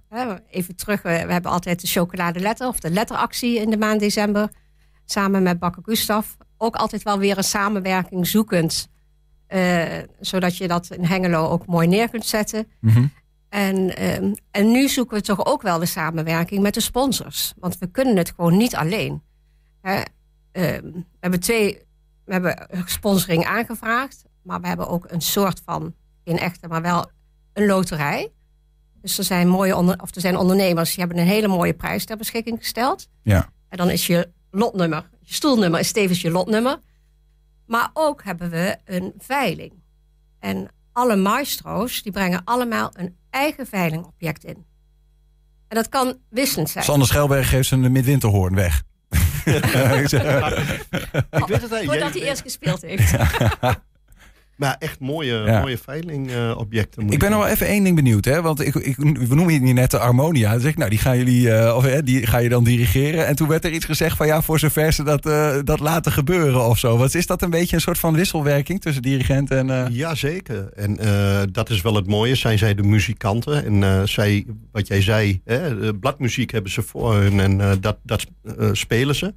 Even 0.50 0.76
terug, 0.76 1.02
we, 1.02 1.10
we 1.26 1.32
hebben 1.32 1.52
altijd 1.52 1.82
de 1.82 1.88
chocoladeletter 1.88 2.68
of 2.68 2.80
de 2.80 2.90
letteractie 2.92 3.60
in 3.60 3.70
de 3.70 3.78
maand 3.78 4.00
december. 4.00 4.50
Samen 5.12 5.44
met 5.44 5.60
Bakker 5.60 5.84
Gustav. 5.86 6.28
Ook 6.58 6.76
altijd 6.76 7.04
wel 7.04 7.20
weer 7.20 7.38
een 7.38 7.44
samenwerking 7.44 8.28
zoekend. 8.28 8.90
eh, 9.48 9.98
zodat 10.20 10.58
je 10.58 10.68
dat 10.68 10.90
in 10.92 11.04
Hengelo 11.06 11.48
ook 11.48 11.66
mooi 11.66 11.88
neer 11.88 12.10
kunt 12.10 12.26
zetten. 12.26 12.68
Mhm. 12.80 13.06
En, 13.50 13.96
ehm, 13.96 14.34
en 14.52 14.72
nu 14.72 14.88
zoeken 14.90 15.18
we 15.18 15.24
toch 15.24 15.46
ook 15.46 15.62
wel 15.62 15.80
de 15.80 15.86
samenwerking 15.86 16.62
met 16.62 16.74
de 16.74 16.80
sponsors. 16.80 17.54
Want 17.60 17.78
we 17.78 17.88
kunnen 17.88 18.18
het 18.18 18.34
gewoon 18.36 18.58
niet 18.58 18.76
alleen. 18.76 19.22
Hè, 19.82 20.02
ehm, 20.52 20.84
we 20.92 21.04
hebben 21.20 21.40
twee, 21.40 21.82
we 22.26 22.34
hebben 22.34 22.68
sponsoring 22.86 23.46
aangevraagd. 23.46 24.24
Maar 24.44 24.62
we 24.62 24.68
hebben 24.68 24.88
ook 24.88 25.06
een 25.08 25.22
soort 25.22 25.62
van, 25.66 25.94
geen 26.26 26.38
echte, 26.38 26.68
maar 26.68 26.82
wel 26.82 27.10
een 27.54 27.66
loterij. 27.66 28.32
Dus 29.02 29.18
er 29.18 29.24
zijn, 29.24 29.48
mooie 29.48 29.76
onder, 29.76 30.02
of 30.02 30.16
er 30.16 30.22
zijn 30.22 30.38
ondernemers 30.38 30.90
die 30.90 31.00
hebben 31.00 31.18
een 31.24 31.30
hele 31.32 31.48
mooie 31.48 31.74
prijs 31.74 32.06
ter 32.06 32.18
beschikking 32.18 32.58
gesteld. 32.58 33.08
Ja. 33.24 33.50
En 33.70 33.78
dan 33.78 33.90
is 33.90 34.08
je 34.08 34.30
lotnummer, 34.52 35.10
je 35.20 35.34
stoelnummer 35.34 35.80
is 35.80 35.92
tevens 35.92 36.22
je 36.22 36.32
lotnummer. 36.32 36.80
Maar 37.66 37.90
ook 37.94 38.24
hebben 38.24 38.50
we 38.50 38.78
een 38.86 39.14
veiling. 39.18 39.74
En 40.40 40.68
alle 40.92 41.16
maestro's 41.16 42.04
die 42.04 42.12
brengen 42.12 42.42
allemaal 42.44 42.90
een 42.94 43.18
eigen 43.30 43.68
veilingobject 43.68 44.44
in. 44.44 44.66
En 45.68 45.76
dat 45.76 45.90
kan 45.90 46.18
wisselend 46.30 46.70
zijn. 46.70 46.84
Sander 46.84 47.08
Schelberg 47.08 47.50
geeft 47.50 47.68
zijn 47.68 47.92
midwinterhoorn 47.92 48.56
weg. 48.56 48.84
Ik 49.46 49.64
weet 51.48 51.62
het. 51.62 51.86
Voordat 51.86 52.14
hij 52.14 52.22
eerst 52.22 52.42
gespeeld 52.42 52.82
heeft. 52.82 53.12
Maar 54.62 54.76
echt 54.80 55.00
mooie, 55.00 55.34
Ja. 55.34 55.60
mooie 55.60 55.78
veilingobjecten. 55.78 57.10
Ik 57.10 57.20
ben 57.20 57.30
nog 57.32 57.40
wel 57.40 57.48
even 57.48 57.68
één 57.68 57.84
ding 57.84 57.96
benieuwd, 57.96 58.26
hè? 58.26 58.42
Want 58.42 58.66
ik, 58.66 58.76
ik, 58.76 58.96
we 58.98 59.36
noemen 59.36 59.64
hier 59.64 59.74
net 59.74 59.92
de 59.92 59.98
Harmonia. 59.98 60.52
Dan 60.52 60.60
zeg 60.60 60.72
ik, 60.72 60.78
nou, 60.78 60.90
die 60.90 61.00
gaan 61.00 61.18
jullie, 61.18 61.52
eh, 61.52 61.76
of 61.76 61.84
hè, 61.84 62.04
die 62.04 62.28
ga 62.28 62.38
je 62.38 62.50
dan 62.50 62.64
dirigeren. 62.64 63.28
En 63.28 63.36
toen 63.36 63.48
werd 63.48 63.66
er 63.66 63.72
iets 63.72 63.86
gezegd 63.86 64.18
van 64.18 64.28
ja, 64.28 64.42
voor 64.42 64.60
zover 64.60 64.94
ze 64.94 65.04
dat, 65.04 65.26
eh, 65.26 65.56
dat 65.64 65.80
laten 65.80 66.12
gebeuren 66.12 66.66
of 66.68 66.78
zo. 66.78 66.98
Wat 66.98 67.16
is 67.16 67.26
dat 67.28 67.42
een 67.42 67.50
beetje 67.50 67.76
een 67.76 67.82
soort 67.82 67.98
van 68.00 68.14
wisselwerking 68.16 68.82
tussen 68.82 69.02
dirigent 69.02 69.52
en. 69.52 69.70
eh, 69.70 69.86
Jazeker. 69.90 70.70
En 70.76 70.98
eh, 70.98 71.42
dat 71.52 71.70
is 71.70 71.82
wel 71.82 71.96
het 71.96 72.08
mooie. 72.08 72.36
Zijn 72.36 72.58
zij 72.58 72.76
de 72.76 72.84
muzikanten? 72.84 73.66
En 73.84 74.08
zij, 74.10 74.46
wat 74.72 74.88
jij 74.88 75.02
zei, 75.02 75.42
hè, 75.46 75.94
bladmuziek 75.94 76.52
hebben 76.52 76.72
ze 76.72 76.82
voor 76.82 77.14
hun 77.16 77.40
en 77.40 77.80
dat, 77.82 77.98
dat 78.04 78.26
spelen 78.72 79.16
ze. 79.16 79.34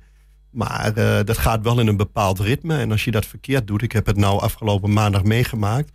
Maar 0.55 0.93
eh, 0.95 1.25
dat 1.25 1.39
gaat 1.39 1.63
wel 1.63 1.81
in 1.81 1.87
een 1.87 1.97
bepaald 1.97 2.39
ritme. 2.41 2.79
En 2.79 2.91
als 2.91 3.05
je 3.05 3.11
dat 3.11 3.27
verkeerd 3.27 3.67
doet, 3.67 3.83
ik 3.83 3.93
heb 3.93 4.07
het 4.07 4.17
nou 4.17 4.41
afgelopen 4.41 4.93
maandag 4.93 5.23
meegemaakt. 5.23 5.91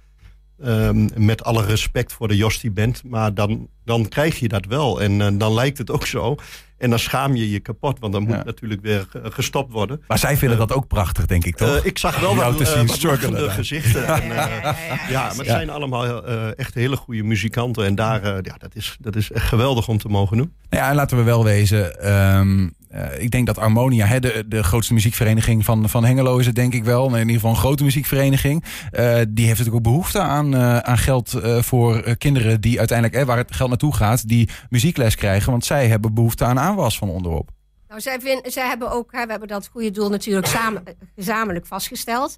ehm, 0.63 1.07
met 1.25 1.43
alle 1.43 1.65
respect 1.65 2.13
voor 2.13 2.27
de 2.27 2.35
Jostie 2.35 2.71
Band. 2.71 3.01
Maar 3.05 3.33
dan, 3.33 3.67
dan 3.85 4.07
krijg 4.07 4.39
je 4.39 4.47
dat 4.47 4.65
wel. 4.65 5.01
En 5.01 5.21
eh, 5.21 5.27
dan 5.33 5.53
lijkt 5.53 5.77
het 5.77 5.91
ook 5.91 6.05
zo. 6.05 6.35
En 6.77 6.89
dan 6.89 6.99
schaam 6.99 7.35
je 7.35 7.49
je 7.49 7.59
kapot. 7.59 7.99
Want 7.99 8.13
dan 8.13 8.23
moet 8.23 8.31
Ja. 8.35 8.43
natuurlijk 8.43 8.81
weer 8.81 9.07
eh, 9.13 9.21
gestopt 9.31 9.71
worden. 9.71 10.01
Maar 10.07 10.17
zij 10.17 10.37
vinden 10.37 10.57
dat 10.57 10.73
ook 10.73 10.87
prachtig, 10.87 11.25
denk 11.25 11.45
ik, 11.45 11.55
toch? 11.55 11.75
Eh, 11.77 11.85
ik 11.85 11.97
zag 11.97 12.19
wel 12.19 12.35
wat, 12.35 12.57
te 12.57 12.63
eh, 12.63 13.41
wat 13.41 13.51
gezichten. 13.51 14.05
En, 14.07 14.21
eh, 14.21 14.29
ja, 14.29 14.59
ja. 14.61 14.75
ja, 15.09 15.21
maar 15.27 15.35
het 15.37 15.45
zijn 15.45 15.69
allemaal 15.69 16.25
eh, 16.25 16.57
echt 16.59 16.73
hele 16.73 16.95
goede 16.95 17.23
muzikanten. 17.23 17.85
En 17.85 17.95
daar, 17.95 18.23
eh, 18.23 18.31
ja, 18.41 18.55
dat, 18.57 18.75
is, 18.75 18.97
dat 18.99 19.15
is 19.15 19.31
echt 19.31 19.47
geweldig 19.47 19.87
om 19.87 19.97
te 19.97 20.07
mogen 20.07 20.37
doen. 20.37 20.53
Nou 20.69 20.83
ja, 20.83 20.89
en 20.89 20.95
laten 20.95 21.17
we 21.17 21.23
wel 21.23 21.43
wezen. 21.43 21.99
ehm, 22.01 22.67
eh, 22.89 23.23
ik 23.23 23.31
denk 23.31 23.45
dat 23.47 23.55
Harmonia, 23.55 24.05
hè, 24.05 24.19
de, 24.19 24.45
de 24.47 24.63
grootste 24.63 24.93
muziekvereniging 24.93 25.65
van, 25.65 25.89
van 25.89 26.05
Hengelo 26.05 26.37
is 26.37 26.45
het 26.45 26.55
denk 26.55 26.73
ik 26.73 26.83
wel. 26.83 27.07
In 27.07 27.19
ieder 27.19 27.33
geval 27.33 27.49
een 27.49 27.55
grote 27.55 27.83
muziekvereniging. 27.83 28.63
Eh, 28.91 29.03
die 29.29 29.45
heeft 29.45 29.57
natuurlijk 29.57 29.75
ook 29.75 29.93
behoefte 29.93 30.19
aan, 30.19 30.55
eh, 30.55 30.77
aan 30.77 30.97
geld 30.97 31.35
voor 31.59 32.17
kinderen 32.17 32.61
die 32.61 32.77
uiteindelijk, 32.77 33.17
eh, 33.17 33.25
waar 33.25 33.37
het 33.37 33.55
geld 33.55 33.69
naartoe 33.69 33.95
gaat, 33.95 34.27
die 34.27 34.49
muziekles 34.69 35.15
krijgen. 35.15 35.51
Want 35.51 35.65
zij 35.65 35.87
hebben 35.87 36.13
behoefte 36.13 36.45
aan 36.45 36.59
aanwas 36.59 36.97
van 36.97 37.09
onderop. 37.09 37.49
Nou, 37.87 38.01
zij, 38.01 38.19
vind, 38.19 38.53
zij 38.53 38.67
hebben 38.67 38.91
ook, 38.91 39.11
hè, 39.11 39.25
we 39.25 39.31
hebben 39.31 39.47
dat 39.47 39.67
goede 39.67 39.91
doel 39.91 40.09
natuurlijk 40.09 40.47
samen, 40.47 40.83
gezamenlijk 41.15 41.65
vastgesteld. 41.65 42.37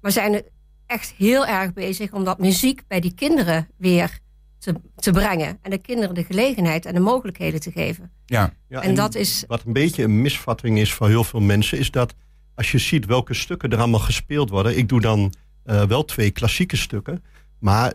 Maar 0.00 0.12
zijn 0.12 0.42
echt 0.86 1.14
heel 1.16 1.46
erg 1.46 1.72
bezig 1.72 2.12
om 2.12 2.24
dat 2.24 2.38
muziek 2.38 2.82
bij 2.88 3.00
die 3.00 3.14
kinderen 3.14 3.68
weer 3.76 4.18
te, 4.62 4.74
te 4.96 5.10
brengen. 5.10 5.58
En 5.62 5.70
de 5.70 5.78
kinderen 5.78 6.14
de 6.14 6.24
gelegenheid 6.24 6.86
en 6.86 6.94
de 6.94 7.00
mogelijkheden 7.00 7.60
te 7.60 7.70
geven. 7.70 8.10
Ja, 8.26 8.52
Ja, 8.68 8.82
En 8.82 8.94
dat 8.94 9.14
is- 9.14 9.44
Wat 9.46 9.62
een 9.66 9.72
beetje 9.72 10.02
een 10.02 10.20
misvatting 10.22 10.78
is 10.78 10.92
voor 10.92 11.08
heel 11.08 11.24
veel 11.24 11.40
mensen... 11.40 11.78
is 11.78 11.90
dat 11.90 12.14
als 12.54 12.70
je 12.72 12.78
ziet 12.78 13.06
welke 13.06 13.34
stukken 13.34 13.70
er 13.70 13.78
allemaal 13.78 14.00
gespeeld 14.00 14.50
worden... 14.50 14.76
ik 14.78 14.88
doe 14.88 15.00
dan 15.00 15.32
eh, 15.64 15.82
wel 15.82 16.04
twee 16.04 16.30
klassieke 16.30 16.76
stukken... 16.76 17.24
maar 17.58 17.92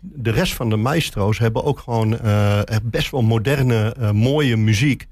de 0.00 0.30
rest 0.30 0.54
van 0.54 0.70
de 0.70 0.76
maestro's 0.76 1.38
hebben 1.38 1.64
ook 1.64 1.78
gewoon 1.78 2.18
eh, 2.18 2.60
best 2.82 3.10
wel 3.10 3.22
moderne, 3.22 3.94
eh, 3.98 4.10
mooie 4.10 4.56
muziek... 4.56 5.06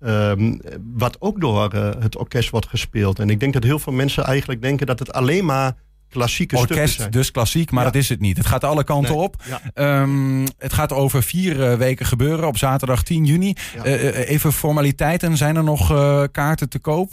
ehm, 0.00 0.58
wat 0.94 1.16
ook 1.20 1.40
door 1.40 1.74
het 1.74 2.16
orkest 2.16 2.50
wordt 2.50 2.66
gespeeld. 2.68 3.18
En 3.18 3.30
ik 3.30 3.40
denk 3.40 3.52
dat 3.52 3.62
heel 3.62 3.78
veel 3.78 3.92
mensen 3.92 4.24
eigenlijk 4.24 4.62
denken... 4.62 4.86
dat 4.86 4.98
het 4.98 5.12
alleen 5.12 5.44
maar 5.44 5.74
klassieke 6.12 6.56
stukken 6.56 6.76
orkest, 6.76 6.96
zijn. 6.98 7.10
dus 7.10 7.30
klassiek, 7.30 7.70
maar 7.70 7.84
Ja. 7.84 7.90
dat 7.90 8.00
is 8.02 8.08
het 8.08 8.20
niet. 8.20 8.36
Het 8.36 8.46
gaat 8.46 8.64
alle 8.64 8.84
kanten 8.84 9.14
Nee, 9.14 9.22
op. 9.22 9.36
ja. 9.48 9.60
Ehm, 9.74 10.46
het 10.58 10.72
gaat 10.72 10.92
over 10.92 11.22
vier 11.22 11.70
eh, 11.70 11.76
weken 11.78 12.06
gebeuren 12.06 12.46
op 12.46 12.56
zaterdag 12.58 13.02
10 13.02 13.24
juni. 13.24 13.54
Ja. 13.74 13.84
Eh, 13.84 14.08
eh, 14.08 14.28
even 14.30 14.52
formaliteiten, 14.52 15.36
zijn 15.36 15.56
er 15.56 15.64
nog 15.64 15.90
eh, 15.90 16.22
kaarten 16.32 16.68
te 16.68 16.78
koop? 16.78 17.12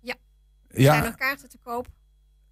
Ja. 0.00 0.14
Er 0.68 0.80
Ja. 0.80 0.92
zijn 0.92 1.04
nog 1.04 1.14
kaarten 1.14 1.48
te 1.48 1.58
koop. 1.62 1.86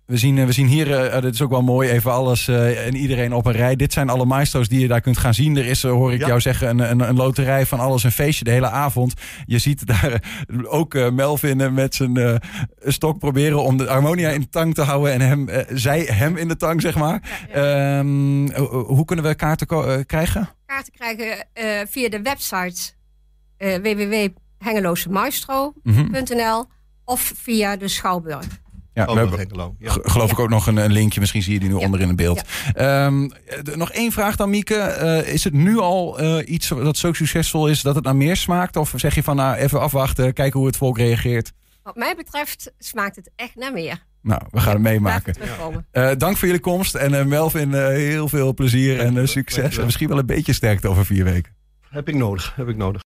We 0.06 0.16
zien, 0.16 0.38
eh, 0.38 0.44
we 0.46 0.52
zien 0.52 0.66
hier, 0.66 1.04
eh, 1.04 1.22
dit 1.22 1.34
is 1.34 1.42
ook 1.42 1.50
wel 1.50 1.62
mooi, 1.62 1.90
even 1.90 2.12
alles 2.12 2.48
eh, 2.48 2.86
en 2.86 2.94
iedereen 2.96 3.32
op 3.32 3.46
een 3.46 3.52
rij. 3.52 3.76
Dit 3.76 3.92
zijn 3.92 4.08
alle 4.08 4.24
maestro's 4.24 4.68
die 4.68 4.80
je 4.80 4.88
daar 4.88 5.00
kunt 5.00 5.18
gaan 5.18 5.34
zien. 5.34 5.56
Er 5.56 5.66
is, 5.66 5.84
eh, 5.84 5.90
hoor 5.90 6.12
ik 6.12 6.20
Ja. 6.20 6.26
jou 6.26 6.40
zeggen, 6.40 6.68
een, 6.68 6.90
een, 6.90 7.08
een 7.08 7.16
loterij 7.16 7.66
van 7.66 7.80
alles, 7.80 8.04
een 8.04 8.12
feestje 8.12 8.44
de 8.44 8.50
hele 8.50 8.70
avond. 8.70 9.14
Je 9.46 9.58
ziet 9.58 9.86
daar 9.86 10.12
eh, 10.12 10.18
ook 10.78 10.94
eh, 10.94 11.10
Melvin 11.10 11.60
eh, 11.60 11.70
met 11.70 11.94
zijn 11.94 12.16
eh, 12.16 12.34
stok 12.84 13.18
proberen 13.18 13.62
om 13.62 13.76
de 13.76 13.84
harmonia 13.86 14.28
in 14.30 14.40
de 14.40 14.48
tang 14.48 14.74
te 14.74 14.82
houden. 14.82 15.12
En 15.12 15.20
hem, 15.20 15.48
eh, 15.48 15.64
zij 15.76 16.00
hem 16.00 16.36
in 16.36 16.48
de 16.48 16.56
tang, 16.56 16.80
zeg 16.80 16.94
maar. 16.96 17.46
Ehm, 17.52 18.50
ho- 18.52 18.84
hoe 18.86 19.04
kunnen 19.04 19.24
we 19.24 19.34
kaarten 19.34 19.66
ko- 19.66 19.84
eh, 19.84 19.98
krijgen? 20.06 20.48
Kaarten 20.66 20.92
krijgen 20.92 21.46
eh, 21.52 21.64
via 21.88 22.08
de 22.08 22.22
website 22.22 22.92
eh 23.56 23.74
www.hengelosemaestro.nl 23.74 25.74
Mhm. 25.82 26.64
of 27.04 27.32
via 27.36 27.76
de 27.76 27.88
Schouwburg. 27.88 28.46
Ja, 28.96 29.04
we 29.06 29.12
hebben, 29.18 29.38
Hengelo. 29.38 29.74
Ja. 29.78 29.90
G- 29.90 29.98
Geloof 30.02 30.30
ik 30.30 30.38
ook 30.38 30.48
nog 30.48 30.66
een, 30.66 30.76
een 30.76 30.92
linkje. 30.92 31.20
Misschien 31.20 31.42
zie 31.42 31.52
je 31.52 31.58
die 31.60 31.68
nu 31.68 31.74
onder 31.74 32.00
in 32.00 32.06
het 32.08 32.16
beeld. 32.16 32.42
Ehm, 32.74 33.28
nog 33.74 33.90
één 33.92 34.12
vraag 34.12 34.36
dan, 34.36 34.50
Mieke. 34.50 34.74
Eh, 34.76 35.32
is 35.34 35.44
het 35.44 35.52
nu 35.52 35.78
al 35.78 36.18
eh, 36.18 36.52
iets 36.52 36.68
dat 36.68 36.96
zo 36.96 37.12
succesvol 37.12 37.68
is 37.68 37.82
dat 37.82 37.94
het 37.94 38.04
naar 38.04 38.16
meer 38.16 38.36
smaakt? 38.36 38.76
Of 38.76 38.92
zeg 38.96 39.14
je 39.14 39.22
van 39.22 39.36
nou 39.36 39.56
even 39.56 39.80
afwachten, 39.80 40.32
kijken 40.32 40.58
hoe 40.58 40.68
het 40.68 40.76
volk 40.76 40.98
reageert? 40.98 41.52
Wat 41.82 41.96
mij 41.96 42.14
betreft 42.16 42.72
smaakt 42.78 43.16
het 43.16 43.30
echt 43.36 43.54
naar 43.56 43.72
meer. 43.72 44.04
Nou, 44.22 44.40
we 44.50 44.60
gaan 44.60 44.72
het 44.72 44.82
meemaken. 44.82 45.34
Eh, 45.90 46.10
dank 46.18 46.36
voor 46.36 46.46
jullie 46.46 46.62
komst. 46.62 46.94
En 46.94 47.28
Melvin, 47.28 47.74
eh, 47.74 47.86
heel 47.86 48.28
veel 48.28 48.54
plezier 48.54 48.98
en 49.00 49.28
succes. 49.28 49.54
Dankjewel. 49.54 49.78
En 49.78 49.84
misschien 49.84 50.08
wel 50.08 50.18
een 50.18 50.26
beetje 50.26 50.52
sterkte 50.52 50.88
over 50.88 51.06
vier 51.06 51.24
weken. 51.24 51.52
Heb 51.88 52.08
ik 52.08 52.14
nodig. 52.14 52.52
Heb 52.56 52.68
ik 52.68 52.76
nodig. 52.76 53.00